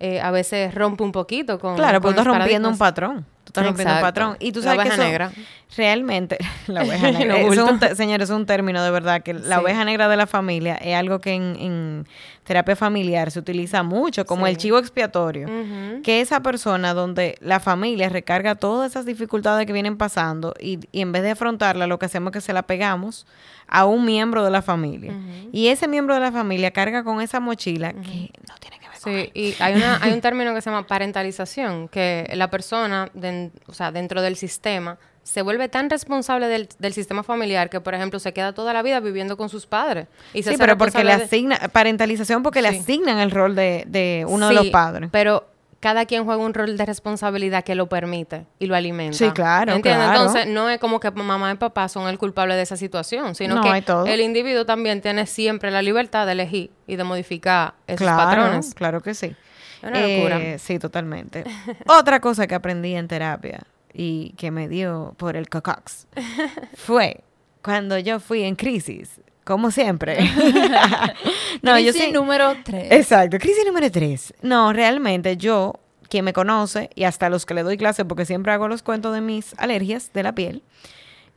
eh, 0.02 0.20
a 0.20 0.32
veces 0.32 0.74
rompe 0.74 1.04
un 1.04 1.12
poquito 1.12 1.60
con... 1.60 1.76
Claro, 1.76 2.00
los 2.00 2.10
estás 2.10 2.26
rompiendo 2.26 2.68
un 2.70 2.78
patrón. 2.78 3.26
Tú 3.44 3.50
estás 3.50 3.66
rompiendo 3.66 3.94
un 3.96 4.02
patrón. 4.02 4.38
Y 4.40 4.52
tú 4.52 4.60
La 4.60 4.66
sabes 4.76 4.88
que 4.88 4.94
eso 4.94 5.04
negra. 5.04 5.32
realmente, 5.78 6.38
la 6.68 6.84
oveja 6.84 7.12
negra, 7.12 7.38
es 7.40 7.58
un 7.58 7.80
señores, 7.96 8.30
es 8.30 8.36
un 8.36 8.46
término 8.46 8.84
de 8.84 8.92
verdad, 8.92 9.22
que 9.24 9.34
la 9.34 9.58
Sí. 9.58 9.62
oveja 9.64 9.84
negra 9.86 10.08
de 10.10 10.18
la 10.18 10.26
familia 10.28 10.76
es 10.76 10.96
algo 10.96 11.20
que 11.20 11.34
en, 11.34 11.56
en 11.60 12.08
terapia 12.44 12.76
familiar 12.76 13.30
se 13.32 13.40
utiliza 13.40 13.84
mucho, 13.84 14.26
como 14.26 14.46
Sí. 14.46 14.52
el 14.52 14.58
chivo 14.58 14.78
expiatorio. 14.80 15.48
Que 16.04 16.22
esa 16.22 16.42
persona 16.42 16.94
donde 16.94 17.38
la 17.42 17.60
familia 17.60 18.10
recarga 18.10 18.56
todas 18.56 18.92
esas 18.92 19.06
dificultades 19.06 19.66
que 19.68 19.74
vienen 19.74 19.98
pasando 19.98 20.54
y, 20.60 20.80
y 20.92 21.02
en 21.02 21.12
vez 21.12 21.22
de 21.24 21.32
afrontarla, 21.32 21.86
lo 21.88 22.00
que 22.00 22.08
hacemos 22.08 22.32
es 22.32 22.34
que 22.34 22.42
se 22.42 22.54
la 22.54 22.64
pegamos 22.64 23.26
a 23.68 23.86
un 23.86 24.04
miembro 24.06 24.44
de 24.44 24.52
la 24.52 24.62
familia. 24.62 25.14
Y 25.52 25.68
ese 25.68 25.88
miembro 25.88 26.14
de 26.16 26.22
la 26.22 26.32
familia 26.32 26.72
carga 26.72 27.04
con 27.04 27.22
esa 27.22 27.40
mochila 27.40 27.94
que 27.94 28.32
no 28.50 28.56
tiene 28.60 28.78
Sí, 29.04 29.32
y 29.34 29.56
hay, 29.60 29.76
una, 29.76 30.00
hay 30.02 30.12
un 30.14 30.22
término 30.22 30.54
que 30.54 30.62
se 30.62 30.70
llama 30.70 30.86
parentalización, 30.88 31.88
que 31.88 32.30
la 32.36 32.50
persona, 32.50 33.10
o 33.68 33.74
sea, 33.74 33.92
dentro 33.92 34.22
del 34.22 34.36
sistema, 34.36 34.98
se 35.24 35.42
vuelve 35.44 35.70
tan 35.70 35.90
responsable 35.90 36.48
del, 36.48 36.68
del 36.80 36.94
sistema 36.94 37.22
familiar 37.24 37.70
que, 37.70 37.80
por 37.80 37.94
ejemplo, 37.94 38.20
se 38.20 38.34
queda 38.34 38.54
toda 38.54 38.74
la 38.74 38.82
vida 38.82 39.00
viviendo 39.00 39.38
con 39.38 39.50
sus 39.50 39.68
padres. 39.68 40.08
Y 40.34 40.42
se 40.44 40.52
Sí, 40.52 40.56
pero 40.58 40.78
porque 40.78 41.04
le 41.04 41.16
responsable 41.16 41.18
de- 41.18 41.56
asigna, 41.58 41.70
parentalización 41.70 42.42
porque 42.44 42.62
le 42.62 42.70
asignan 42.70 43.20
el 43.20 43.30
rol 43.32 43.56
de, 43.56 43.84
de 43.88 44.26
uno 44.28 44.48
de 44.48 44.54
los 44.56 44.68
padres. 44.68 45.10
Pero 45.12 45.48
cada 45.82 46.06
quien 46.06 46.24
juega 46.24 46.42
un 46.42 46.54
rol 46.54 46.78
de 46.78 46.86
responsabilidad 46.86 47.64
que 47.66 47.76
lo 47.76 47.90
permite 47.90 48.46
y 48.60 48.68
lo 48.68 48.76
alimenta. 48.76 49.18
Sí, 49.18 49.30
claro, 49.32 49.74
¿Entiendes? 49.74 50.06
claro. 50.06 50.20
Entonces, 50.22 50.48
no 50.48 50.70
es 50.70 50.80
como 50.80 51.00
que 51.02 51.12
mamá 51.12 51.52
y 51.52 51.56
papá 51.56 51.90
son 51.90 52.08
el 52.08 52.18
culpable 52.18 52.56
de 52.56 52.62
esa 52.62 52.78
situación, 52.78 53.36
sino 53.36 53.56
No, 53.56 53.64
que 53.64 53.82
todo. 53.82 54.06
el 54.06 54.22
individuo 54.22 54.66
también 54.66 55.02
tiene 55.02 55.26
siempre 55.26 55.72
la 55.72 55.82
libertad 55.82 56.26
de 56.26 56.32
elegir 56.32 56.72
y 56.88 56.96
de 56.96 57.04
modificar 57.04 57.74
esos 57.88 58.00
claro, 58.08 58.18
patrones. 58.30 58.74
claro 58.74 59.02
que 59.02 59.14
sí. 59.14 59.36
Es 59.82 59.90
una 59.90 60.00
locura. 60.08 60.40
Eh, 60.40 60.60
sí, 60.60 60.78
totalmente. 60.80 61.44
Otra 61.88 62.20
cosa 62.22 62.46
que 62.48 62.54
aprendí 62.56 62.96
en 62.96 63.08
terapia 63.08 63.64
y 63.92 64.34
que 64.38 64.52
me 64.52 64.70
dio 64.70 65.16
por 65.18 65.36
el 65.36 65.50
cocox 65.50 66.08
fue 66.76 67.24
cuando 67.64 67.98
yo 67.98 68.20
fui 68.20 68.44
en 68.44 68.56
crisis, 68.56 69.20
como 69.52 69.70
siempre. 69.72 70.18
no, 71.62 71.78
yo 71.78 71.92
Crisis 71.92 72.08
sí. 72.08 72.12
número 72.12 72.56
3. 72.64 72.92
Exacto, 72.92 73.38
crisis 73.38 73.66
número 73.66 73.92
tres. 73.92 74.34
No, 74.42 74.74
realmente 74.74 75.38
yo, 75.38 75.80
quien 76.10 76.26
me 76.26 76.34
conoce, 76.34 76.90
y 76.96 77.04
hasta 77.04 77.30
los 77.30 77.46
que 77.46 77.54
le 77.54 77.64
doy 77.64 77.78
clase, 77.78 78.06
porque 78.06 78.26
siempre 78.26 78.52
hago 78.52 78.68
los 78.68 78.82
cuentos 78.82 79.14
de 79.14 79.22
mis 79.22 79.54
alergias 79.58 80.12
de 80.14 80.24
la 80.24 80.34
piel, 80.34 80.64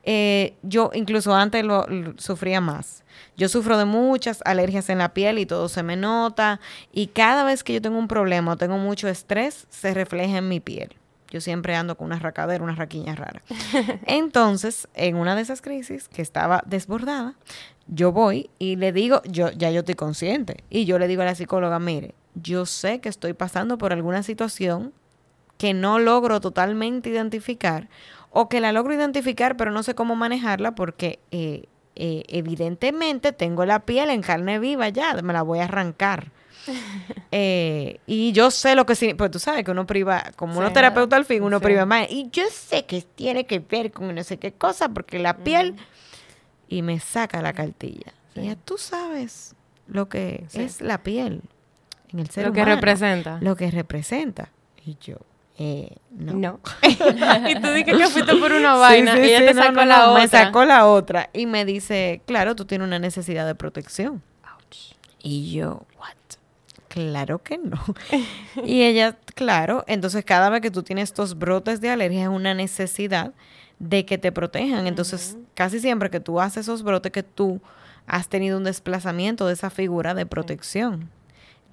eh, 0.05 0.55
yo 0.63 0.91
incluso 0.95 1.35
antes 1.35 1.65
lo, 1.65 1.87
lo 1.89 2.15
sufría 2.19 2.61
más. 2.61 3.03
Yo 3.37 3.49
sufro 3.49 3.77
de 3.79 3.85
muchas 3.85 4.41
alergias 4.45 4.89
en 4.91 4.99
la 4.99 5.13
piel 5.13 5.39
y 5.39 5.47
todo 5.47 5.69
se 5.69 5.83
me 5.83 5.97
nota. 5.97 6.61
Y 6.93 7.09
cada 7.09 7.43
vez 7.43 7.65
que 7.65 7.73
yo 7.73 7.83
tengo 7.83 7.99
un 7.99 8.07
problema 8.07 8.53
o 8.53 8.57
tengo 8.57 8.79
mucho 8.79 9.09
estrés, 9.09 9.67
se 9.71 9.93
refleja 9.93 10.39
en 10.39 10.49
mi 10.49 10.61
piel. 10.61 10.91
Yo 11.31 11.41
siempre 11.41 11.75
ando 11.75 11.97
con 11.97 12.07
una 12.07 12.19
racadera, 12.19 12.63
una 12.63 12.75
raquiña 12.75 13.15
rara. 13.15 13.43
Entonces, 14.07 14.89
en 14.95 15.17
una 15.17 15.35
de 15.35 15.43
esas 15.43 15.63
crisis 15.63 16.09
que 16.09 16.23
estaba 16.23 16.63
desbordada, 16.67 17.35
yo 17.87 18.13
voy 18.13 18.51
y 18.59 18.77
le 18.77 18.93
digo, 18.93 19.23
yo 19.25 19.51
ya 19.51 19.71
yo 19.71 19.81
estoy 19.81 19.95
consciente, 19.95 20.65
y 20.71 20.85
yo 20.85 20.99
le 20.99 21.09
digo 21.09 21.23
a 21.23 21.27
la 21.27 21.35
psicóloga, 21.35 21.79
mire, 21.79 22.15
yo 22.35 22.67
sé 22.67 23.01
que 23.01 23.09
estoy 23.09 23.33
pasando 23.33 23.79
por 23.79 23.93
alguna 23.93 24.23
situación 24.23 24.93
que 25.59 25.75
no 25.75 25.99
logro 25.99 26.41
totalmente 26.41 27.11
identificar, 27.11 27.89
o 28.31 28.49
que 28.49 28.61
la 28.61 28.73
logro 28.73 28.95
identificar, 28.95 29.57
pero 29.57 29.71
no 29.71 29.83
sé 29.83 29.95
cómo 29.95 30.17
manejarla 30.17 30.75
porque 30.75 31.21
eh, 31.31 31.67
eh, 31.95 32.25
evidentemente 32.29 33.33
tengo 33.33 33.65
la 33.65 33.81
piel 33.81 34.11
en 34.11 34.23
carne 34.23 34.59
viva 34.59 34.89
ya, 34.89 35.15
me 35.23 35.33
la 35.33 35.43
voy 35.43 35.61
a 35.61 35.65
arrancar. 35.65 36.33
Eh, 37.37 37.99
y 38.07 38.31
yo 38.33 38.51
sé 38.53 38.77
lo 38.77 38.87
que 38.87 38.95
sí, 38.95 39.13
pues 39.15 39.29
tú 39.31 39.41
sabes 39.41 39.65
que 39.65 39.71
uno 39.73 39.87
priva, 39.87 40.23
como 40.37 40.59
uno 40.59 40.69
Sí. 40.69 40.75
terapeuta 40.75 41.17
al 41.17 41.25
fin, 41.25 41.43
uno 41.43 41.59
Sí. 41.59 41.65
priva 41.65 41.85
más. 41.85 42.07
Y 42.09 42.29
yo 42.31 42.45
sé 42.53 42.85
que 42.85 43.03
tiene 43.03 43.45
que 43.45 43.59
ver 43.59 43.91
con 43.91 44.15
no 44.15 44.23
sé 44.23 44.37
qué 44.39 44.53
cosa, 44.53 44.89
porque 44.91 45.19
la 45.19 45.37
piel. 45.39 45.75
Y 46.69 46.83
me 46.83 47.01
saca 47.01 47.43
la 47.43 47.53
cartilla. 47.53 48.13
Sí. 48.35 48.41
Y 48.43 48.45
ya 48.47 48.55
tú 48.57 48.79
sabes 48.79 49.57
lo 49.89 50.09
que 50.09 50.45
Sí. 50.49 50.63
es 50.63 50.81
la 50.81 51.03
piel 51.03 51.43
en 52.13 52.21
el 52.21 52.31
ser 52.31 52.47
Lo 52.47 52.53
que 52.53 52.61
humano, 52.61 52.77
representa. 52.77 53.39
Lo 53.41 53.57
que 53.57 53.69
representa. 53.73 54.51
Y 54.87 54.97
yo, 55.01 55.17
eh, 55.59 55.97
no. 56.13 56.35
No. 56.35 56.61
y 57.49 57.55
tú 57.61 57.69
dices 57.73 57.85
que 57.97 58.07
fuiste 58.09 58.37
por 58.37 58.53
una 58.53 58.75
Sí, 58.75 58.81
vaina 58.81 59.15
sí, 59.15 59.21
y 59.23 59.25
ella 59.25 59.41
sí, 59.41 59.47
te 59.47 59.55
sacó 59.55 59.73
no, 59.73 59.85
la 59.87 59.97
no, 59.99 60.11
otra. 60.13 60.23
Me 60.23 60.29
sacó 60.29 60.65
la 60.65 60.87
otra. 60.87 61.31
Y 61.33 61.47
me 61.47 61.65
dice, 61.65 62.23
claro, 62.27 62.55
tú 62.55 62.65
tienes 62.65 62.87
una 62.87 63.01
necesidad 63.01 63.45
de 63.45 63.57
protección. 63.57 64.23
Y 65.27 65.53
yo, 65.53 65.83
what? 65.99 66.13
Claro 66.95 67.43
que 67.43 67.59
no. 67.59 67.83
y 68.65 68.83
ella, 68.83 69.19
claro, 69.35 69.83
entonces 69.89 70.25
cada 70.25 70.49
vez 70.49 70.61
que 70.61 70.71
tú 70.71 70.85
tienes 70.85 71.09
estos 71.09 71.37
brotes 71.37 71.81
de 71.81 71.91
alergia 71.91 72.23
es 72.23 72.29
una 72.29 72.55
necesidad 72.55 73.33
de 73.81 74.07
que 74.07 74.17
te 74.17 74.31
protejan. 74.31 74.87
Entonces, 74.87 75.37
casi 75.55 75.81
siempre 75.81 76.09
que 76.09 76.21
tú 76.21 76.41
haces 76.41 76.67
esos 76.67 76.85
brotes, 76.85 77.11
que 77.11 77.25
tú 77.25 77.61
has 78.07 78.29
tenido 78.29 78.57
un 78.57 78.63
desplazamiento 78.63 79.49
de 79.49 79.55
esa 79.55 79.71
figura 79.71 80.15
de 80.15 80.25
protección. 80.25 81.11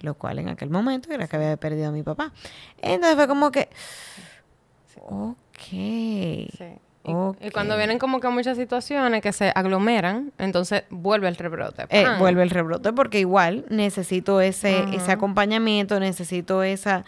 Lo 0.00 0.14
cual 0.14 0.40
en 0.40 0.48
aquel 0.48 0.70
momento 0.70 1.12
era 1.12 1.28
que 1.28 1.36
había 1.36 1.56
perdido 1.56 1.90
a 1.90 1.92
mi 1.92 2.02
papá. 2.02 2.32
Entonces 2.78 3.14
fue 3.14 3.28
como 3.28 3.52
que, 3.52 3.68
ok. 4.96 5.36
Sí. 5.60 6.50
Y, 7.04 7.50
cuando 7.50 7.76
vienen 7.76 7.98
como 7.98 8.20
que 8.20 8.28
muchas 8.28 8.56
situaciones 8.56 9.22
que 9.22 9.32
se 9.32 9.50
aglomeran, 9.54 10.32
entonces 10.38 10.84
vuelve 10.90 11.28
el 11.28 11.36
rebrote. 11.36 11.84
Eh, 11.90 12.04
¡Pam! 12.04 12.18
vuelve 12.20 12.42
el 12.44 12.50
rebrote 12.50 12.92
porque 12.92 13.18
igual 13.18 13.64
necesito 13.70 14.40
ese, 14.40 14.84
ese 14.94 15.10
acompañamiento, 15.10 15.98
necesito 15.98 16.62
esa 16.62 17.04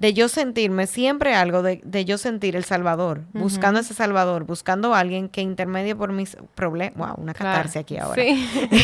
de 0.00 0.12
yo 0.12 0.28
sentirme 0.28 0.86
siempre 0.86 1.34
algo 1.34 1.62
de, 1.62 1.80
de 1.82 2.04
yo 2.04 2.18
sentir 2.18 2.54
el 2.54 2.64
salvador, 2.64 3.22
buscando 3.32 3.80
ese 3.80 3.94
salvador, 3.94 4.44
buscando 4.44 4.94
a 4.94 4.98
alguien 5.00 5.28
que 5.30 5.40
intermedie 5.40 5.94
por 5.96 6.12
mis 6.12 6.36
problemas. 6.54 6.98
Wow, 6.98 7.14
una 7.22 7.32
Claro. 7.32 7.56
catarse 7.56 7.78
aquí 7.78 7.96
ahora. 7.96 8.20
Sí. 8.22 8.46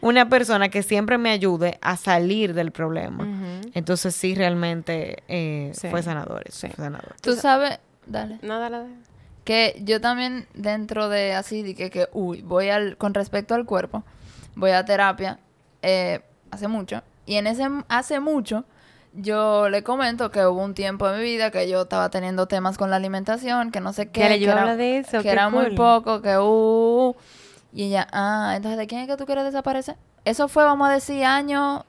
Una 0.00 0.28
persona 0.28 0.68
que 0.68 0.82
siempre 0.82 1.18
me 1.18 1.30
ayude 1.30 1.78
a 1.80 1.96
salir 1.96 2.54
del 2.54 2.70
problema. 2.72 3.26
Entonces 3.74 4.14
sí, 4.14 4.34
realmente 4.34 5.22
eh, 5.28 5.72
Sí. 5.74 5.88
fue 5.88 6.02
sanador. 6.02 6.42
eso, 6.46 6.58
Sí. 6.60 6.66
fue 6.68 6.84
sanador. 6.84 7.14
Tú 7.20 7.34
sabes, 7.34 7.78
dale. 8.06 8.38
No, 8.42 8.58
dale, 8.60 8.76
dale. 8.78 8.94
Que 9.46 9.80
yo 9.84 10.00
también 10.00 10.48
dentro 10.54 11.08
de 11.08 11.32
así, 11.32 11.62
de 11.62 11.76
que, 11.76 11.88
que 11.88 12.08
uy, 12.12 12.42
voy 12.42 12.68
al, 12.68 12.96
con 12.96 13.14
respecto 13.14 13.54
al 13.54 13.64
cuerpo, 13.64 14.02
voy 14.56 14.72
a 14.72 14.84
terapia 14.84 15.38
eh, 15.82 16.20
hace 16.50 16.66
mucho. 16.66 17.02
Y 17.26 17.36
en 17.36 17.46
ese 17.46 17.68
hace 17.88 18.18
mucho, 18.18 18.64
yo 19.12 19.68
le 19.68 19.84
comento 19.84 20.32
que 20.32 20.44
hubo 20.44 20.62
un 20.62 20.74
tiempo 20.74 21.08
en 21.08 21.18
mi 21.18 21.22
vida 21.22 21.52
que 21.52 21.68
yo 21.68 21.82
estaba 21.82 22.10
teniendo 22.10 22.46
temas 22.46 22.76
con 22.76 22.90
la 22.90 22.96
alimentación, 22.96 23.70
que 23.70 23.80
no 23.80 23.92
sé 23.92 24.10
qué. 24.10 24.26
Que 24.28 24.40
yo 24.40 24.50
era- 24.50 24.74
de 24.76 24.98
eso, 24.98 25.22
Que 25.22 25.30
era 25.30 25.48
muy 25.48 25.76
poco, 25.76 26.20
que 26.22 26.36
uh, 26.38 27.14
Y 27.72 27.84
ella, 27.84 28.08
ah, 28.12 28.54
entonces, 28.56 28.78
¿de 28.78 28.86
quién 28.88 29.02
es 29.02 29.06
que 29.06 29.16
tú 29.16 29.26
quieres 29.26 29.44
desaparecer? 29.44 29.94
Eso 30.24 30.48
fue, 30.48 30.64
vamos 30.64 30.88
a 30.88 30.92
decir, 30.92 31.24
año 31.24 31.84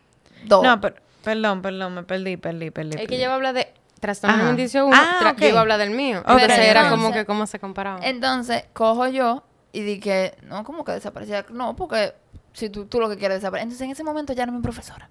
dos. 0.45 0.63
No, 0.63 0.79
pero, 0.79 0.95
perdón, 1.23 1.63
perdón, 1.63 1.95
me 1.95 2.03
perdí, 2.03 2.37
perdí, 2.37 2.69
perdí. 2.69 3.01
Es 3.01 3.07
que 3.07 3.17
yo 3.17 3.23
iba 3.23 3.31
a 3.31 3.35
hablar 3.35 3.55
de 3.55 3.73
trastorno 3.99 4.35
Ajá. 4.35 4.47
alimenticio 4.47 4.85
1, 4.85 4.95
Ah, 4.97 5.31
ok. 5.33 5.39
yo 5.39 5.47
iba 5.49 5.57
a 5.57 5.61
hablar 5.61 5.79
del 5.79 5.91
mío. 5.91 6.17
Entonces 6.19 6.49
era 6.49 6.81
Entonces- 6.83 6.89
como 6.91 7.13
que 7.13 7.25
cómo 7.25 7.45
se 7.47 7.59
comparaba. 7.59 7.99
Entonces, 8.03 8.63
cojo 8.73 9.07
yo 9.07 9.43
y 9.71 9.81
dije, 9.81 10.35
no, 10.43 10.63
como 10.63 10.83
que 10.85 10.91
desaparecía. 10.93 11.45
No, 11.49 11.75
porque 11.75 12.13
si 12.53 12.69
tú, 12.69 12.85
tú 12.85 12.99
lo 12.99 13.09
que 13.09 13.17
quieres 13.17 13.37
desaparecer. 13.39 13.63
Entonces, 13.63 13.85
en 13.85 13.91
ese 13.91 14.03
momento 14.03 14.33
ya 14.33 14.43
era 14.43 14.51
mi 14.51 14.61
profesora. 14.61 15.09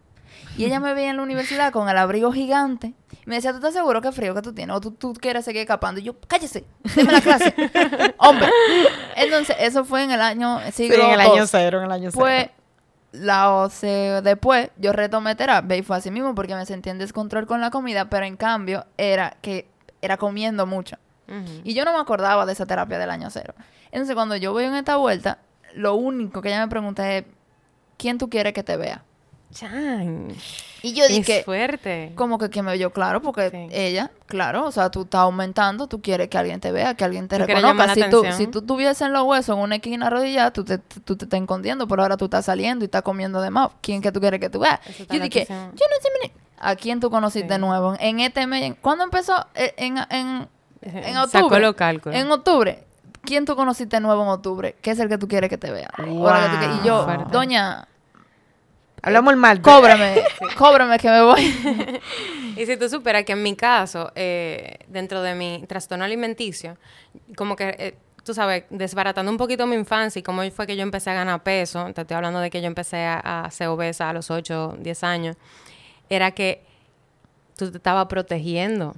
Y 0.58 0.64
ella 0.64 0.80
me 0.80 0.94
veía 0.94 1.10
en 1.10 1.16
la 1.18 1.22
universidad 1.22 1.70
con 1.70 1.88
el 1.88 1.96
abrigo 1.98 2.32
gigante. 2.32 2.94
Y 3.12 3.28
me 3.28 3.34
decía, 3.36 3.50
¿tú 3.50 3.56
estás 3.58 3.74
seguro 3.74 4.00
que 4.00 4.10
frío 4.12 4.34
que 4.34 4.40
tú 4.42 4.54
tienes? 4.54 4.74
O 4.74 4.80
tú, 4.80 4.90
tú 4.90 5.12
quieres 5.12 5.44
seguir 5.44 5.60
escapando. 5.62 6.00
Y 6.00 6.04
yo, 6.04 6.14
cállese, 6.26 6.64
déme 6.94 7.12
la 7.12 7.20
clase. 7.20 7.54
Hombre. 8.18 8.48
Entonces, 9.16 9.56
eso 9.60 9.84
fue 9.84 10.02
en 10.04 10.10
el 10.12 10.20
año 10.20 10.58
Sí, 10.66 10.88
siglo 10.88 11.04
en 11.04 11.10
el 11.12 11.20
año 11.20 11.46
cero, 11.46 11.78
en 11.80 11.84
el 11.84 11.92
año 11.92 12.10
cero. 12.10 12.20
Pues 12.20 12.48
la 13.20 13.52
o 13.52 13.70
sea, 13.70 14.22
después 14.22 14.70
yo 14.76 14.92
retomé 14.92 15.34
terapia 15.34 15.76
y 15.76 15.82
fue 15.82 15.96
así 15.96 16.10
mismo 16.10 16.34
porque 16.34 16.54
me 16.54 16.66
sentí 16.66 16.90
en 16.90 16.98
descontrol 16.98 17.46
con 17.46 17.60
la 17.60 17.70
comida, 17.70 18.08
pero 18.08 18.26
en 18.26 18.36
cambio 18.36 18.86
era 18.96 19.36
que 19.40 19.68
era 20.02 20.16
comiendo 20.16 20.66
mucho. 20.66 20.96
Y 21.64 21.74
yo 21.74 21.84
no 21.84 21.92
me 21.92 21.98
acordaba 21.98 22.46
de 22.46 22.52
esa 22.52 22.66
terapia 22.66 22.98
del 23.00 23.10
año 23.10 23.30
cero. 23.30 23.54
Entonces, 23.90 24.14
cuando 24.14 24.36
yo 24.36 24.52
voy 24.52 24.64
en 24.64 24.76
esta 24.76 24.96
vuelta, 24.96 25.38
lo 25.74 25.96
único 25.96 26.40
que 26.40 26.48
ella 26.48 26.60
me 26.60 26.68
pregunta 26.68 27.12
es, 27.12 27.24
¿quién 27.96 28.16
tú 28.16 28.30
quieres 28.30 28.52
que 28.52 28.62
te 28.62 28.76
vea? 28.76 29.02
Chan. 29.58 30.28
Y 30.82 30.92
yo 30.92 31.04
Es 31.04 31.10
dije, 31.10 31.42
fuerte. 31.44 32.12
como 32.14 32.38
que, 32.38 32.50
que 32.50 32.62
me 32.62 32.76
vio 32.76 32.90
claro, 32.92 33.20
porque 33.22 33.50
Sí. 33.50 33.68
ella, 33.72 34.10
claro, 34.26 34.66
o 34.66 34.70
sea, 34.72 34.90
tú 34.90 35.02
estás 35.02 35.22
aumentando, 35.22 35.86
tú 35.88 36.00
quieres 36.02 36.28
que 36.28 36.38
alguien 36.38 36.60
te 36.60 36.70
vea, 36.70 36.94
que 36.94 37.04
alguien 37.04 37.26
te 37.28 37.38
Tú 37.38 37.46
reconozca. 37.46 37.94
Si 37.94 38.08
tú, 38.10 38.22
si 38.36 38.46
tú 38.46 38.62
tuvieses 38.62 39.00
en 39.02 39.12
los 39.12 39.24
huesos 39.24 39.56
en 39.56 39.62
una 39.62 39.76
esquina 39.76 40.06
arrodillada, 40.08 40.52
tú 40.52 40.64
te, 40.64 40.78
tú 40.78 41.16
te 41.16 41.24
estás 41.24 41.40
escondiendo, 41.40 41.88
pero 41.88 42.02
ahora 42.02 42.16
tú 42.16 42.26
estás 42.26 42.44
saliendo 42.44 42.84
y 42.84 42.86
estás 42.86 43.02
comiendo 43.02 43.40
de 43.40 43.50
más. 43.50 43.70
¿Quién 43.80 44.00
que 44.02 44.12
tú 44.12 44.20
quieres 44.20 44.38
que 44.38 44.50
tú 44.50 44.60
veas? 44.60 44.78
Yo 45.10 45.18
dije, 45.20 45.46
yo 45.48 45.54
no 45.56 45.72
sé, 45.72 46.32
¿a 46.58 46.76
quién 46.76 47.00
tú 47.00 47.10
conociste 47.10 47.54
Sí. 47.54 47.60
nuevo? 47.60 47.96
En 47.98 48.20
este 48.20 48.46
mes, 48.46 48.74
¿cuándo 48.80 49.02
empezó? 49.04 49.34
Eh, 49.54 49.74
En, 49.78 49.96
en, 50.10 50.48
en 50.82 51.14
Sacó 51.14 51.46
octubre. 51.46 51.60
los 51.60 51.74
cálculos. 51.74 52.16
En 52.18 52.30
octubre. 52.30 52.84
¿Quién 53.22 53.44
tú 53.44 53.56
conociste 53.56 53.98
nuevo 53.98 54.22
en 54.22 54.28
octubre? 54.28 54.76
¿Qué 54.82 54.92
es 54.92 55.00
el 55.00 55.08
que 55.08 55.18
tú 55.18 55.26
quieres 55.26 55.50
que 55.50 55.58
te 55.58 55.72
vea? 55.72 55.90
Que 55.96 56.04
tú 56.04 56.10
Y 56.12 56.86
yo, 56.86 57.04
Fuerte. 57.04 57.24
doña, 57.32 57.88
Hablamos 59.06 59.32
el 59.32 59.38
mal. 59.38 59.62
cóbrame, 59.62 60.20
cóbrame 60.58 60.98
que 60.98 61.08
me 61.08 61.22
voy. 61.22 62.00
Y 62.56 62.64
si 62.64 62.78
tú 62.78 62.88
superas 62.88 63.24
que 63.24 63.32
en 63.32 63.42
mi 63.42 63.54
caso, 63.54 64.10
eh, 64.14 64.78
dentro 64.88 65.20
de 65.20 65.34
mi 65.34 65.62
trastorno 65.68 66.04
alimenticio, 66.04 66.78
como 67.36 67.54
que, 67.54 67.76
eh, 67.78 67.94
tú 68.24 68.32
sabes, 68.32 68.64
desbaratando 68.70 69.30
un 69.30 69.36
poquito 69.36 69.66
mi 69.66 69.76
infancia 69.76 70.18
y 70.18 70.22
cómo 70.22 70.40
fue 70.50 70.66
que 70.66 70.74
yo 70.74 70.82
empecé 70.82 71.10
a 71.10 71.14
ganar 71.14 71.42
peso, 71.42 71.92
te 71.92 72.00
estoy 72.00 72.16
hablando 72.16 72.40
de 72.40 72.48
que 72.48 72.62
yo 72.62 72.66
empecé 72.66 73.04
a, 73.04 73.44
a 73.44 73.50
ser 73.50 73.68
obesa 73.68 74.08
a 74.08 74.14
los 74.14 74.30
8, 74.30 74.76
10 74.80 75.04
años, 75.04 75.36
era 76.08 76.30
que 76.30 76.64
tú 77.56 77.70
te 77.70 77.76
estabas 77.76 78.06
protegiendo 78.06 78.96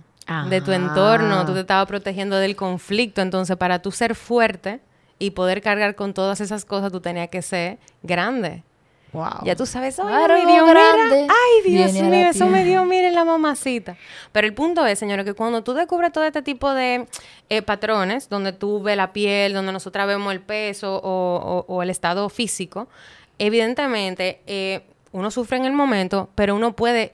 de 0.48 0.60
tu 0.60 0.72
entorno, 0.72 1.44
tú 1.44 1.52
te 1.54 1.60
estabas 1.60 1.86
protegiendo 1.86 2.36
del 2.36 2.54
conflicto, 2.54 3.22
entonces 3.22 3.56
para 3.56 3.80
tú 3.80 3.90
ser 3.90 4.14
fuerte 4.14 4.80
y 5.18 5.30
poder 5.32 5.62
cargar 5.62 5.96
con 5.96 6.14
todas 6.14 6.40
esas 6.40 6.64
cosas, 6.64 6.92
tú 6.92 7.00
tenías 7.00 7.28
que 7.28 7.42
ser 7.42 7.78
grande. 8.02 8.62
Wow. 9.12 9.40
Ya 9.44 9.56
tú 9.56 9.64
sabes, 9.64 9.98
ay, 9.98 10.06
Árbol 10.24 10.36
me 10.44 10.52
dio, 10.52 10.66
mira, 10.66 11.14
ay, 11.30 11.62
Dios 11.70 11.92
mío, 12.10 12.28
eso 12.28 12.46
me 12.48 12.64
dio, 12.64 12.84
miren 12.84 13.14
la 13.14 13.24
mamacita. 13.24 13.96
Pero 14.32 14.46
el 14.46 14.52
punto 14.54 14.84
es, 14.84 14.98
señores, 14.98 15.24
que 15.24 15.32
cuando 15.32 15.62
tú 15.64 15.72
descubres 15.72 16.12
todo 16.12 16.24
este 16.24 16.42
tipo 16.42 16.74
de 16.74 17.06
eh, 17.48 17.62
patrones, 17.62 18.28
donde 18.28 18.52
tú 18.52 18.82
ves 18.82 18.96
la 18.98 19.12
piel, 19.14 19.54
donde 19.54 19.72
nosotras 19.72 20.06
vemos 20.06 20.30
el 20.32 20.40
peso 20.40 20.96
o, 21.02 21.64
o- 21.66 21.74
o 21.74 21.82
el 21.82 21.88
estado 21.88 22.28
físico, 22.28 22.88
evidentemente 23.38 24.40
eh, 24.46 24.82
uno 25.12 25.30
sufre 25.30 25.56
en 25.56 25.64
el 25.64 25.72
momento, 25.72 26.28
pero 26.34 26.54
uno 26.54 26.76
puede, 26.76 27.12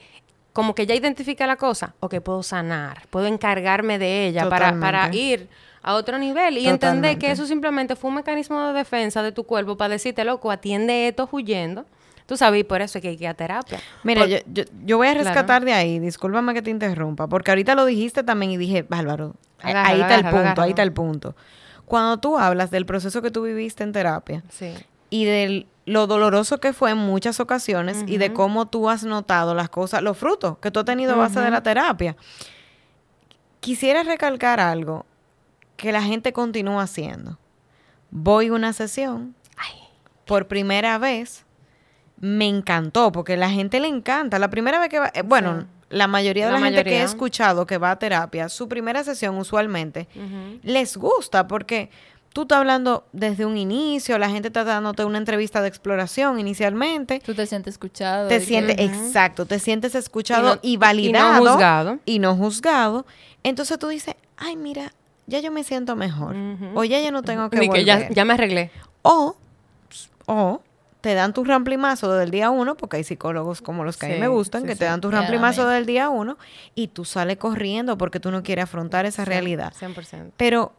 como 0.52 0.74
que 0.74 0.86
ya 0.86 0.94
identifica 0.94 1.46
la 1.46 1.56
cosa, 1.56 1.94
ok, 2.00 2.16
puedo 2.20 2.42
sanar, 2.42 3.06
puedo 3.10 3.26
encargarme 3.26 3.98
de 3.98 4.26
ella 4.26 4.42
para, 4.50 4.66
para 4.80 5.14
ir 5.14 5.48
a 5.84 5.94
otro 5.94 6.18
nivel 6.18 6.58
y 6.58 6.66
entender 6.66 7.12
que 7.12 7.16
Totalmente. 7.16 7.30
eso 7.30 7.46
simplemente 7.46 7.94
fue 7.96 8.08
un 8.08 8.16
mecanismo 8.16 8.60
de 8.68 8.72
defensa 8.72 9.22
de 9.22 9.32
tu 9.32 9.44
cuerpo 9.44 9.76
para 9.76 9.90
decirte, 9.92 10.24
loco, 10.24 10.50
atiende 10.50 11.06
esto 11.08 11.28
huyendo. 11.30 11.84
Tú 12.26 12.38
sabes, 12.38 12.60
y 12.62 12.64
por 12.64 12.80
eso 12.80 12.96
es 12.98 13.02
que 13.02 13.08
hay 13.08 13.16
que 13.18 13.24
ir 13.24 13.28
a 13.28 13.34
terapia. 13.34 13.78
Mira, 14.02 14.22
Por- 14.22 14.30
yo, 14.30 14.38
yo, 14.46 14.64
yo 14.86 14.96
voy 14.96 15.08
a 15.08 15.12
Claro. 15.12 15.24
rescatar 15.28 15.62
de 15.64 15.74
ahí, 15.74 15.98
discúlpame 15.98 16.54
que 16.54 16.62
te 16.62 16.70
interrumpa, 16.70 17.26
porque 17.28 17.50
ahorita 17.50 17.74
lo 17.74 17.84
dijiste 17.84 18.22
también 18.22 18.50
y 18.52 18.56
dije, 18.56 18.82
bárbaro, 18.82 19.34
ahí- 19.62 20.00
está 20.00 20.14
el 20.14 20.24
punto, 20.24 20.62
ahí 20.62 20.70
está 20.70 20.82
el 20.82 20.92
punto. 20.94 21.36
Cuando 21.84 22.16
tú 22.18 22.38
hablas 22.38 22.70
del 22.70 22.86
proceso 22.86 23.20
que 23.20 23.30
tú 23.30 23.42
viviste 23.42 23.84
en 23.84 23.92
terapia 23.92 24.42
Sí. 24.48 24.72
y 25.10 25.26
de 25.26 25.66
lo 25.84 26.06
doloroso 26.06 26.60
que 26.60 26.72
fue 26.72 26.92
en 26.92 26.96
muchas 26.96 27.40
ocasiones 27.40 28.04
y 28.06 28.16
de 28.16 28.32
cómo 28.32 28.64
tú 28.68 28.88
has 28.88 29.04
notado 29.04 29.54
las 29.54 29.68
cosas, 29.68 30.00
los 30.00 30.16
frutos 30.16 30.56
que 30.62 30.70
tú 30.70 30.80
has 30.80 30.86
tenido 30.86 31.12
a 31.12 31.16
base 31.16 31.40
de 31.40 31.50
la 31.50 31.62
terapia, 31.62 32.16
quisiera 33.60 34.02
recalcar 34.02 34.60
algo 34.60 35.04
que 35.76 35.92
la 35.92 36.02
gente 36.02 36.32
continúa 36.32 36.82
haciendo. 36.82 37.38
Voy 38.10 38.48
a 38.48 38.52
una 38.52 38.72
sesión 38.72 39.34
por 40.24 40.46
primera 40.48 40.96
vez, 40.98 41.44
me 42.18 42.46
encantó, 42.48 43.12
porque 43.12 43.36
la 43.36 43.50
gente 43.50 43.80
le 43.80 43.88
encanta. 43.88 44.38
La 44.38 44.48
primera 44.48 44.78
vez 44.78 44.88
que 44.88 44.98
va, 44.98 45.10
eh, 45.14 45.22
bueno, 45.22 45.60
Sí. 45.60 45.66
la 45.90 46.06
mayoría 46.06 46.46
de 46.46 46.52
la, 46.52 46.60
La 46.60 46.64
gente 46.66 46.84
que 46.84 46.98
he 47.00 47.02
escuchado 47.02 47.66
que 47.66 47.76
va 47.76 47.90
a 47.90 47.98
terapia, 47.98 48.48
su 48.48 48.68
primera 48.68 49.04
sesión 49.04 49.36
usualmente 49.36 50.08
les 50.62 50.96
gusta, 50.96 51.46
porque 51.46 51.90
tú 52.32 52.42
estás 52.42 52.58
hablando 52.58 53.04
desde 53.12 53.44
un 53.44 53.56
inicio, 53.58 54.16
la 54.18 54.30
gente 54.30 54.48
está 54.48 54.64
dándote 54.64 55.04
una 55.04 55.18
entrevista 55.18 55.60
de 55.60 55.68
exploración 55.68 56.40
inicialmente. 56.40 57.20
Tú 57.20 57.34
te 57.34 57.46
sientes 57.46 57.74
escuchado. 57.74 58.28
Te 58.28 58.38
que- 58.38 58.44
sientes, 58.46 58.76
exacto, 58.78 59.44
te 59.44 59.58
sientes 59.58 59.94
escuchado 59.94 60.42
Y 60.42 60.54
no- 60.54 60.60
y, 60.62 60.70
y 60.72 60.76
no 60.76 60.80
validado. 60.80 61.38
juzgado. 61.50 61.98
Y 62.06 62.18
no 62.20 62.34
juzgado. 62.36 63.06
Entonces 63.42 63.78
tú 63.78 63.88
dices, 63.88 64.14
ay, 64.36 64.56
mira, 64.56 64.92
ya 65.26 65.40
yo 65.40 65.50
me 65.50 65.64
siento 65.64 65.96
mejor. 65.96 66.36
O 66.74 66.84
ya 66.84 67.00
yo 67.00 67.10
no 67.12 67.22
tengo 67.22 67.50
que 67.50 67.58
Ni 67.58 67.68
que 67.68 67.84
ya, 67.84 67.96
volver. 67.96 68.14
ya 68.14 68.24
me 68.24 68.34
arreglé. 68.34 68.70
O, 69.02 69.36
o 70.26 70.60
te 71.00 71.12
dan 71.14 71.34
tu 71.34 71.44
ramplimazo 71.44 72.10
desde 72.10 72.24
el 72.24 72.30
día 72.30 72.48
uno, 72.50 72.76
porque 72.76 72.96
hay 72.96 73.04
psicólogos 73.04 73.60
como 73.60 73.84
los 73.84 73.96
que 73.98 74.06
a 74.06 74.08
mí 74.08 74.18
me 74.18 74.28
gustan, 74.28 74.62
sí, 74.62 74.68
que 74.68 74.72
sí. 74.72 74.78
te 74.80 74.84
dan 74.86 75.00
tu 75.02 75.10
ramplimazo 75.10 75.62
amén. 75.62 75.72
desde 75.72 75.78
el 75.80 75.86
día 75.86 76.08
uno 76.08 76.38
y 76.74 76.88
tú 76.88 77.04
sales 77.04 77.36
corriendo 77.36 77.98
porque 77.98 78.20
tú 78.20 78.30
no 78.30 78.42
quieres 78.42 78.64
afrontar 78.64 79.04
esa 79.04 79.24
realidad. 79.26 79.72
100%. 79.78 80.30
Pero 80.38 80.72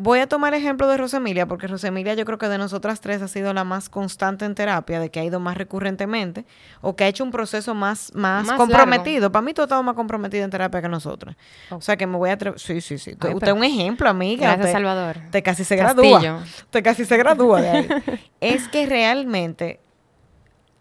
voy 0.00 0.20
a 0.20 0.26
tomar 0.26 0.54
ejemplo 0.54 0.88
de 0.88 0.96
Rosemilia, 0.96 1.46
porque 1.46 1.66
Rosemilia 1.66 2.14
yo 2.14 2.24
creo 2.24 2.38
que 2.38 2.48
de 2.48 2.58
nosotras 2.58 3.00
tres 3.00 3.22
ha 3.22 3.28
sido 3.28 3.52
la 3.52 3.64
más 3.64 3.88
constante 3.88 4.44
en 4.44 4.54
terapia, 4.54 4.98
de 4.98 5.10
que 5.10 5.20
ha 5.20 5.24
ido 5.24 5.40
más 5.40 5.56
recurrentemente, 5.56 6.46
o 6.80 6.96
que 6.96 7.04
ha 7.04 7.08
hecho 7.08 7.22
un 7.22 7.30
proceso 7.30 7.74
más, 7.74 8.12
más, 8.14 8.46
Más 8.46 8.56
comprometido. 8.56 9.30
Para 9.30 9.42
mí 9.42 9.52
tú 9.52 9.62
has 9.62 9.66
estado 9.66 9.82
más 9.82 9.94
comprometida 9.94 10.42
en 10.42 10.50
terapia 10.50 10.80
que 10.80 10.88
nosotras. 10.88 11.36
O 11.70 11.80
sea 11.80 11.96
que 11.96 12.06
me 12.06 12.16
voy 12.16 12.30
a 12.30 12.34
atrever. 12.34 12.58
Sí, 12.58 12.80
sí, 12.80 12.98
sí. 12.98 13.14
Ay, 13.20 13.34
Usted 13.34 13.48
es 13.48 13.54
un 13.54 13.64
ejemplo, 13.64 14.08
amiga. 14.08 14.54
Gracias, 14.54 14.72
Salvador. 14.72 15.18
Usted 15.26 15.44
casi 15.44 15.64
se 15.64 15.76
Castillo. 15.76 16.20
gradúa. 16.20 16.44
Usted 16.44 16.82
casi 16.82 17.04
se 17.04 17.16
gradúa 17.16 17.60
de 17.60 17.68
ahí. 17.68 17.88
es 18.40 18.68
que 18.68 18.86
realmente 18.86 19.80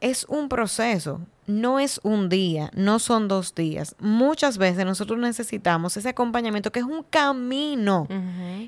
es 0.01 0.25
un 0.29 0.47
proceso, 0.49 1.21
no 1.49 1.79
es 1.79 1.99
un 2.03 2.29
día, 2.29 2.69
no 2.75 2.99
son 2.99 3.27
dos 3.27 3.55
días. 3.55 3.95
Muchas 3.99 4.59
veces 4.59 4.85
nosotros 4.85 5.17
necesitamos 5.17 5.97
ese 5.97 6.09
acompañamiento 6.09 6.71
que 6.71 6.79
es 6.79 6.85
un 6.85 7.01
camino. 7.09 8.07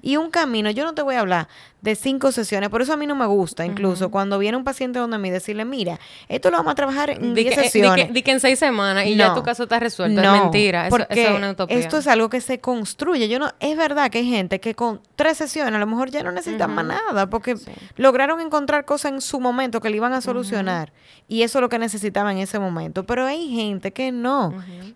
Y 0.02 0.17
un 0.17 0.32
camino, 0.32 0.72
yo 0.72 0.84
no 0.84 0.94
te 0.96 1.04
voy 1.04 1.13
a 1.15 1.20
hablar 1.20 1.48
de 1.82 1.96
cinco 1.96 2.32
sesiones, 2.32 2.70
por 2.70 2.82
eso 2.82 2.94
a 2.94 2.98
mí 2.98 3.06
no 3.08 3.15
me 3.15 3.26
gusta, 3.26 3.65
incluso 3.65 4.10
cuando 4.12 4.38
viene 4.39 4.56
un 4.58 4.63
paciente 4.63 5.00
donde 5.00 5.17
mí, 5.17 5.30
decirle, 5.30 5.65
mira, 5.65 6.00
esto 6.28 6.50
lo 6.52 6.58
vamos 6.58 6.72
a 6.72 6.76
trabajar 6.76 7.10
en 7.12 7.34
Di 7.34 7.44
10 7.44 7.56
que, 7.56 7.60
eh, 7.62 7.63
di 7.63 7.70
sesiones. 7.70 8.08
que- 8.08 8.13
di 8.13 8.22
que 8.24 8.32
en 8.32 8.39
seis 8.39 8.58
semanas 8.60 9.06
y 9.06 9.15
ya 9.15 9.30
No. 9.30 9.36
tu 9.36 9.44
caso 9.44 9.63
está 9.63 9.80
resuelto. 9.80 10.20
es 10.22 10.32
mentira. 10.32 10.88
Eso, 10.88 10.96
eso 10.98 11.06
porque 11.08 11.24
es 11.24 11.30
una 11.38 11.52
utopía. 11.52 11.78
esto 11.78 11.98
es 12.00 12.08
algo 12.08 12.30
que 12.30 12.41
se 12.41 12.60
construye. 12.60 13.28
Yo 13.30 13.38
no, 13.39 13.50
es 13.60 13.78
verdad 13.78 14.10
que 14.12 14.20
hay 14.20 14.30
gente 14.30 14.60
que 14.60 14.74
con 14.76 15.02
tres 15.15 15.38
sesiones 15.38 15.74
a 15.76 15.80
lo 15.80 15.88
mejor 15.88 16.10
ya 16.12 16.24
no 16.24 16.32
necesitan 16.32 16.74
más 16.74 16.86
nada, 16.86 17.30
porque 17.30 17.58
Sí. 17.58 17.72
lograron 17.96 18.39
encontrar 18.41 18.86
cosas 18.86 19.12
en 19.13 19.22
su 19.22 19.39
momento 19.39 19.82
que 19.82 19.89
le 19.89 19.98
iban 19.98 20.13
a 20.13 20.22
solucionar. 20.22 20.94
Y 21.28 21.44
eso 21.44 21.60
es 21.60 21.62
lo 21.62 21.70
que 21.70 21.80
necesitaba 21.80 22.32
en 22.32 22.39
ese 22.39 22.58
momento. 22.60 22.71
Pero 23.04 23.26
hay 23.26 23.50
gente 23.50 23.92
que 23.92 24.12
no, 24.12 24.54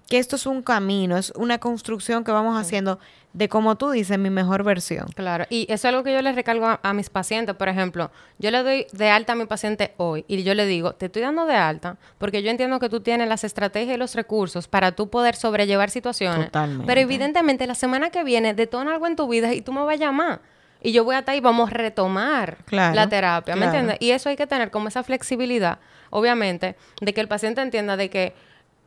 que 0.08 0.18
esto 0.18 0.36
es 0.36 0.46
un 0.46 0.62
camino, 0.62 1.18
es 1.18 1.32
una 1.36 1.58
construcción 1.60 2.24
que 2.24 2.32
vamos 2.32 2.60
haciendo 2.60 3.00
de, 3.34 3.50
como 3.50 3.76
tú 3.76 3.92
dices, 3.92 4.18
mi 4.18 4.30
mejor 4.30 4.64
versión. 4.64 5.08
Claro, 5.14 5.46
y 5.50 5.64
eso 5.64 5.74
es 5.74 5.86
algo 5.86 6.04
que 6.04 6.14
yo 6.14 6.22
les 6.22 6.36
recargo 6.36 6.68
a, 6.68 6.80
a 6.82 6.94
mis 6.94 7.10
pacientes. 7.10 7.54
Por 7.56 7.68
ejemplo, 7.68 8.10
yo 8.40 8.50
le 8.50 8.64
doy 8.64 8.88
de 8.94 9.10
alta 9.10 9.34
a 9.34 9.36
mi 9.36 9.46
paciente 9.46 9.94
hoy 9.98 10.24
y 10.30 10.42
yo 10.44 10.54
le 10.54 10.66
digo, 10.66 10.94
te 10.94 11.08
estoy 11.08 11.22
dando 11.22 11.46
de 11.46 11.56
alta 11.56 11.98
porque 12.18 12.42
yo 12.42 12.50
entiendo 12.50 12.80
que 12.80 12.88
tú 12.88 13.02
tienes 13.02 13.28
las 13.28 13.44
estrategias 13.44 13.96
y 13.96 14.00
los 14.00 14.16
recursos 14.16 14.70
para 14.70 14.94
tú 14.94 15.10
poder 15.10 15.36
sobrellevar 15.36 15.90
situaciones. 15.90 16.46
Totalmente. 16.46 16.86
Pero 16.88 17.02
evidentemente 17.02 17.68
la 17.68 17.76
semana 17.76 18.10
que 18.10 18.24
viene 18.24 18.54
detona 18.54 18.94
algo 18.94 19.06
en 19.08 19.18
tu 19.18 19.28
vida 19.28 19.54
y 19.54 19.62
tú 19.62 19.74
me 19.74 19.82
vas 19.84 19.96
a 19.96 19.98
llamar. 19.98 20.40
Y 20.82 20.92
yo 20.92 21.04
voy 21.04 21.16
a 21.16 21.20
estar 21.20 21.34
ahí, 21.34 21.42
vamos 21.42 21.70
a 21.72 21.74
retomar 21.74 22.58
Claro, 22.66 22.96
la 22.96 23.10
terapia, 23.10 23.56
¿me 23.56 23.62
claro. 23.64 23.80
entiendes? 23.80 23.98
Y 24.00 24.12
eso 24.12 24.30
hay 24.30 24.36
que 24.36 24.46
tener 24.48 24.70
como 24.72 24.88
esa 24.88 25.04
flexibilidad, 25.04 25.80
obviamente, 26.10 26.76
de 27.02 27.14
que 27.14 27.22
el 27.22 27.28
paciente 27.28 27.62
entienda 27.62 27.98
de 27.98 28.10
que 28.10 28.34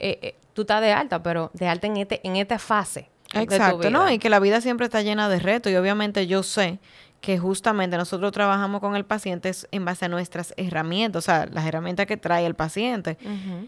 eh, 0.00 0.18
eh, 0.22 0.35
tú 0.54 0.62
estás 0.62 0.81
de 0.81 0.92
alta, 0.92 1.22
pero 1.22 1.50
de 1.54 1.66
alta 1.68 1.87
en, 1.87 1.96
este, 1.96 2.20
en 2.26 2.37
esta 2.37 2.59
fase. 2.59 3.09
de 3.33 3.46
tu 3.46 3.54
Exacto, 3.54 3.90
¿no? 3.90 4.11
Y 4.11 4.18
que 4.18 4.31
la 4.31 4.40
vida 4.40 4.61
siempre 4.61 4.87
está 4.87 5.02
llena 5.02 5.28
de 5.28 5.38
retos 5.38 5.72
y 5.72 5.76
obviamente 5.76 6.26
yo 6.26 6.42
sé 6.42 6.78
que 7.20 7.37
justamente 7.37 7.96
nosotros 7.96 8.31
trabajamos 8.31 8.81
con 8.81 8.94
el 8.94 9.04
paciente 9.04 9.48
es 9.48 9.66
en 9.72 9.85
base 9.85 10.04
a 10.04 10.09
nuestras 10.09 10.54
herramientas, 10.57 11.24
o 11.24 11.26
sea, 11.26 11.46
las 11.50 11.66
herramientas 11.66 12.07
que 12.07 12.16
trae 12.16 12.46
el 12.46 12.54
paciente. 12.54 13.18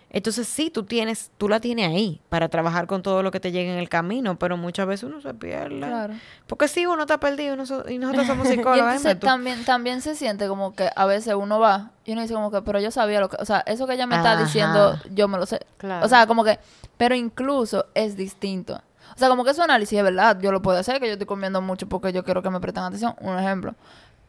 Entonces 0.09 0.47
sí, 0.47 0.71
tú 0.71 0.85
tienes, 0.85 1.33
tú 1.37 1.49
la 1.49 1.59
tienes 1.59 1.89
ahí 1.89 2.21
para 2.29 2.49
trabajar 2.49 2.87
con 2.87 3.03
todo 3.03 3.25
lo 3.25 3.33
que 3.33 3.41
te 3.41 3.51
llegue 3.51 3.73
en 3.73 3.79
el 3.79 3.89
camino, 3.89 4.39
pero 4.39 4.57
muchas 4.57 4.87
veces 4.87 5.03
uno 5.11 5.21
se 5.21 5.35
pierde. 5.35 5.79
Claro. 5.79 6.15
Porque 6.47 6.69
sí, 6.69 6.87
uno 6.87 7.03
está 7.03 7.19
perdido 7.19 7.55
y 7.55 7.59
noso- 7.59 7.85
y 7.89 7.99
nosotros 7.99 8.29
somos 8.29 8.47
Y 8.51 8.51
psicólogos. 8.53 8.79
entonces 8.79 9.03
dime 9.03 9.15
tú. 9.17 9.27
también, 9.27 9.65
también 9.65 10.01
se 10.01 10.15
siente 10.15 10.47
como 10.47 10.75
que 10.75 10.89
a 10.95 11.07
veces 11.07 11.35
uno 11.35 11.59
va 11.59 11.91
y 12.05 12.13
uno 12.13 12.23
dice 12.23 12.35
como 12.35 12.53
que, 12.53 12.63
pero 12.63 12.79
yo 12.79 12.93
sabía 12.93 13.19
lo 13.21 13.29
que, 13.29 13.37
o 13.41 13.45
sea, 13.45 13.65
eso 13.67 13.87
que 13.89 13.95
ella 13.95 14.07
me 14.07 14.15
está 14.17 14.41
diciendo, 14.41 14.97
yo 15.13 15.27
me 15.27 15.39
lo 15.39 15.47
sé. 15.47 15.61
Claro. 15.77 16.07
O 16.07 16.09
sea, 16.09 16.27
como 16.29 16.45
que, 16.45 16.61
pero 16.97 17.17
incluso 17.17 17.87
es 17.95 18.17
distinto. 18.17 18.81
O 19.21 19.23
sea, 19.23 19.29
como 19.29 19.45
que 19.45 19.53
su 19.53 19.61
análisis 19.61 19.99
es 19.99 20.03
verdad, 20.03 20.39
yo 20.41 20.51
lo 20.51 20.63
puedo 20.63 20.79
hacer, 20.79 20.99
que 20.99 21.07
yo 21.07 21.13
estoy 21.13 21.27
comiendo 21.27 21.61
mucho 21.61 21.87
porque 21.87 22.11
yo 22.11 22.25
quiero 22.25 22.41
que 22.43 22.49
me 22.49 22.59
presten 22.59 22.85
atención, 22.85 23.15
un 23.21 23.39
ejemplo. 23.39 23.75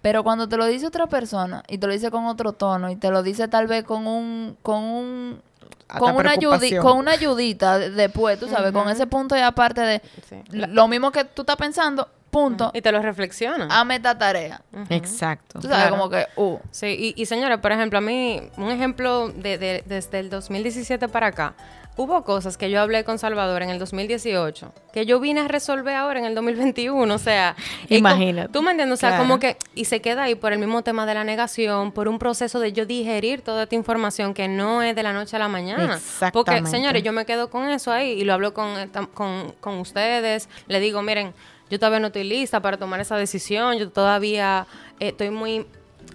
Pero 0.01 0.21
cuando 0.21 0.49
te 0.49 0.58
lo 0.58 0.65
dice 0.65 0.86
otra 0.88 1.08
persona 1.08 1.63
y 1.69 1.77
te 1.77 1.88
lo 1.88 1.93
dice 1.93 2.12
con 2.12 2.25
otro 2.25 2.51
tono 2.51 2.89
y 2.91 2.97
te 2.97 3.10
lo 3.10 3.23
dice 3.23 3.47
tal 3.47 3.67
vez 3.67 3.86
con 3.86 4.06
un 4.06 4.58
con 4.62 4.84
un 4.84 5.41
con 5.88 6.15
una, 6.17 6.34
ayudi- 6.36 6.77
con 6.82 6.97
una 6.97 7.12
ayudita 7.12 7.77
de- 7.80 7.91
después, 7.91 8.38
tú 8.38 8.49
sabes, 8.49 8.73
con 8.73 8.89
ese 8.89 9.08
punto 9.08 9.38
y 9.38 9.39
aparte 9.39 9.80
de 9.80 10.01
Sí. 10.27 10.41
lo- 10.49 10.88
mismo 10.89 11.10
que 11.12 11.23
tú 11.23 11.43
estás 11.43 11.56
pensando, 11.56 12.10
punto, 12.30 12.71
Y 12.73 12.82
te 12.82 12.91
lo 12.91 13.01
reflexiona. 13.01 13.67
hazme 13.69 13.95
esta 13.97 14.17
tarea. 14.17 14.62
Exacto. 14.89 15.60
Tú 15.60 15.67
sabes, 15.69 15.77
Claro. 15.88 15.91
como 15.91 16.10
que, 16.10 16.25
uh, 16.36 16.58
Sí, 16.71 17.13
y, 17.15 17.21
y 17.21 17.25
señora, 17.25 17.62
por 17.62 17.71
ejemplo, 17.71 17.97
a 17.97 18.01
mí, 18.01 18.41
un 18.58 18.71
ejemplo 18.71 19.30
de, 19.30 19.58
de- 19.58 19.84
desde 19.86 20.19
el 20.19 20.30
2017 20.30 21.08
para 21.10 21.27
acá, 21.27 21.54
hubo 21.97 22.23
cosas 22.23 22.58
que 22.58 22.71
yo 22.71 22.82
hablé 22.82 23.04
con 23.04 23.19
Salvador 23.19 23.62
en 23.62 23.69
el 23.69 23.77
2018, 23.80 24.73
que 24.93 25.06
yo 25.06 25.19
vine 25.19 25.41
a 25.41 25.47
resolver 25.47 25.93
ahora 25.95 26.19
en 26.19 26.25
el 26.25 26.34
2021, 26.36 27.13
o 27.13 27.17
sea... 27.17 27.56
Imagínate. 27.89 28.47
como- 28.47 28.54
Tú 28.54 28.62
me 28.63 28.71
entiendes, 28.71 28.97
o 28.97 28.99
sea, 28.99 29.10
Claro. 29.10 29.23
como 29.23 29.39
que... 29.39 29.58
Y 29.75 29.86
se 29.86 30.01
queda 30.01 30.23
ahí 30.23 30.36
por 30.36 30.54
el 30.54 30.60
mismo 30.60 30.82
tema 30.84 31.06
de 31.06 31.13
la 31.13 31.23
negación, 31.23 31.91
por 31.91 32.08
un 32.08 32.17
proceso 32.17 32.60
de 32.60 32.73
yo 32.73 32.86
digerir 32.86 33.41
toda 33.41 33.63
esta 33.63 33.75
información 33.75 34.34
que 34.34 34.47
no 34.47 34.82
es 34.82 34.95
de 34.95 35.04
la 35.04 35.13
noche 35.13 35.36
a 35.36 35.39
la 35.39 35.47
mañana. 35.47 35.84
Porque, 35.86 35.95
Exactamente. 35.95 36.69
señores, 36.71 37.04
yo 37.04 37.12
me 37.12 37.25
quedo 37.25 37.49
con 37.49 37.69
eso 37.69 37.91
ahí 37.91 38.12
y 38.12 38.23
lo 38.23 38.34
hablo 38.34 38.54
con, 38.54 38.89
con, 39.13 39.51
con 39.60 39.77
ustedes. 39.80 40.49
Le 40.67 40.80
digo, 40.80 41.01
miren, 41.01 41.34
yo 41.69 41.77
todavía 41.80 41.99
no 41.99 42.08
estoy 42.08 42.23
lista 42.23 42.62
para 42.62 42.77
tomar 42.77 42.99
esa 42.99 43.15
decisión. 43.17 43.77
Yo 43.77 43.89
todavía 43.89 44.65
eh, 44.99 45.10
estoy 45.10 45.30
muy, 45.30 45.65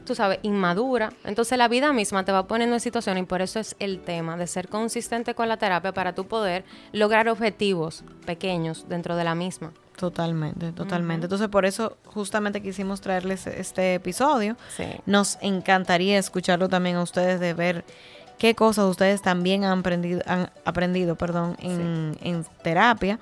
tú 0.07 0.15
sabes, 0.15 0.39
inmadura. 0.43 1.13
Entonces 1.25 1.59
la 1.59 1.69
vida 1.69 1.93
misma 1.93 2.25
te 2.25 2.33
va 2.33 2.47
poniendo 2.47 2.75
en 2.75 2.81
situaciones 2.81 3.25
y 3.25 3.27
por 3.27 3.43
eso 3.43 3.61
es 3.61 3.77
el 3.79 4.01
tema 4.01 4.39
de 4.39 4.47
ser 4.47 4.69
consistente 4.69 5.35
con 5.35 5.49
la 5.49 5.59
terapia 5.59 5.93
para 5.93 6.15
tú 6.15 6.27
poder 6.27 6.65
lograr 6.93 7.29
objetivos 7.29 8.05
pequeños 8.25 8.87
dentro 8.89 9.17
de 9.17 9.25
la 9.25 9.35
misma. 9.35 9.73
Totalmente, 9.97 10.73
totalmente. 10.73 11.25
Entonces, 11.25 11.49
por 11.49 11.65
eso 11.65 11.97
justamente 12.05 12.61
quisimos 12.61 13.01
traerles 13.01 13.47
este 13.47 13.95
episodio. 13.95 14.57
Sí. 14.77 14.85
Nos 15.07 15.39
encantaría 15.41 16.19
escucharlo 16.19 16.69
también 16.69 16.97
a 16.97 17.03
ustedes 17.03 17.41
de 17.41 17.55
ver 17.55 17.85
qué 18.39 18.55
cosas 18.55 18.85
ustedes 18.87 19.23
también 19.23 19.65
han 19.65 19.79
aprendido, 19.79 20.21
han 20.27 20.51
aprendido 20.65 21.17
perdón, 21.17 21.57
en, 21.61 22.17
en 22.21 22.45
terapia. 22.63 23.19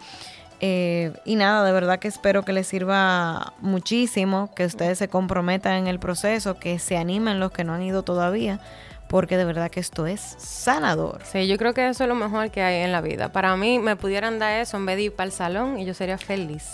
Eh, 0.66 1.12
y 1.26 1.36
nada, 1.36 1.62
de 1.62 1.72
verdad 1.72 1.98
que 1.98 2.08
espero 2.08 2.42
que 2.42 2.54
les 2.54 2.66
sirva 2.66 3.52
muchísimo, 3.60 4.48
que 4.54 4.64
ustedes 4.64 4.96
se 4.96 5.08
comprometan 5.08 5.74
en 5.74 5.86
el 5.88 5.98
proceso, 5.98 6.58
que 6.58 6.78
se 6.78 6.96
animen 6.96 7.38
los 7.38 7.52
que 7.52 7.64
no 7.64 7.74
han 7.74 7.82
ido 7.82 8.02
todavía, 8.02 8.60
porque 9.06 9.36
de 9.36 9.44
verdad 9.44 9.70
que 9.70 9.80
esto 9.80 10.06
es 10.06 10.22
sanador. 10.38 11.20
Sí, 11.30 11.46
yo 11.48 11.58
creo 11.58 11.74
que 11.74 11.86
eso 11.86 12.04
es 12.04 12.08
lo 12.08 12.14
mejor 12.14 12.50
que 12.50 12.62
hay 12.62 12.76
en 12.82 12.92
la 12.92 13.02
vida. 13.02 13.30
Para 13.30 13.54
mí, 13.58 13.78
me 13.78 13.94
pudieran 13.96 14.38
dar 14.38 14.58
eso 14.58 14.78
en 14.78 14.86
vez 14.86 14.96
de 14.96 15.02
ir 15.02 15.12
para 15.14 15.26
el 15.26 15.32
salón 15.32 15.78
y 15.78 15.84
yo 15.84 15.92
sería 15.92 16.16
feliz. 16.16 16.70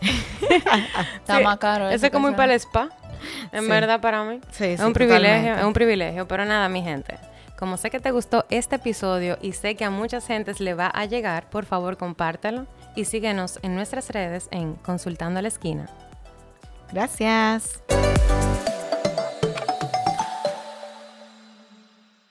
está 1.16 1.38
Sí, 1.38 1.42
más 1.42 1.58
caro. 1.58 1.86
Eso 1.88 1.96
eso 1.96 2.06
es 2.06 2.12
como 2.12 2.28
ir 2.30 2.36
para 2.36 2.52
el 2.54 2.60
spa, 2.60 2.90
en 3.50 3.64
Sí. 3.64 3.68
verdad 3.70 4.00
para 4.00 4.22
mí. 4.22 4.40
Sí, 4.52 4.66
es 4.66 4.80
sí, 4.80 4.86
un 4.86 4.92
privilegio, 4.92 5.30
totalmente. 5.30 5.60
es 5.60 5.66
un 5.66 5.72
privilegio. 5.72 6.28
Pero 6.28 6.44
nada, 6.44 6.68
mi 6.68 6.80
gente, 6.82 7.16
como 7.58 7.76
sé 7.76 7.90
que 7.90 7.98
te 7.98 8.12
gustó 8.12 8.44
este 8.50 8.76
episodio 8.76 9.36
y 9.42 9.52
sé 9.52 9.74
que 9.74 9.84
a 9.84 9.90
muchas 9.90 10.26
gentes 10.28 10.60
le 10.60 10.74
va 10.74 10.86
a 10.86 11.06
llegar, 11.06 11.48
por 11.50 11.64
favor 11.64 11.96
compártelo 11.96 12.66
y 12.94 13.04
síguenos 13.04 13.58
en 13.62 13.74
nuestras 13.74 14.10
redes 14.10 14.48
en 14.50 14.74
Consultando 14.74 15.38
a 15.38 15.42
la 15.42 15.48
Esquina. 15.48 15.88
Gracias. 16.92 17.82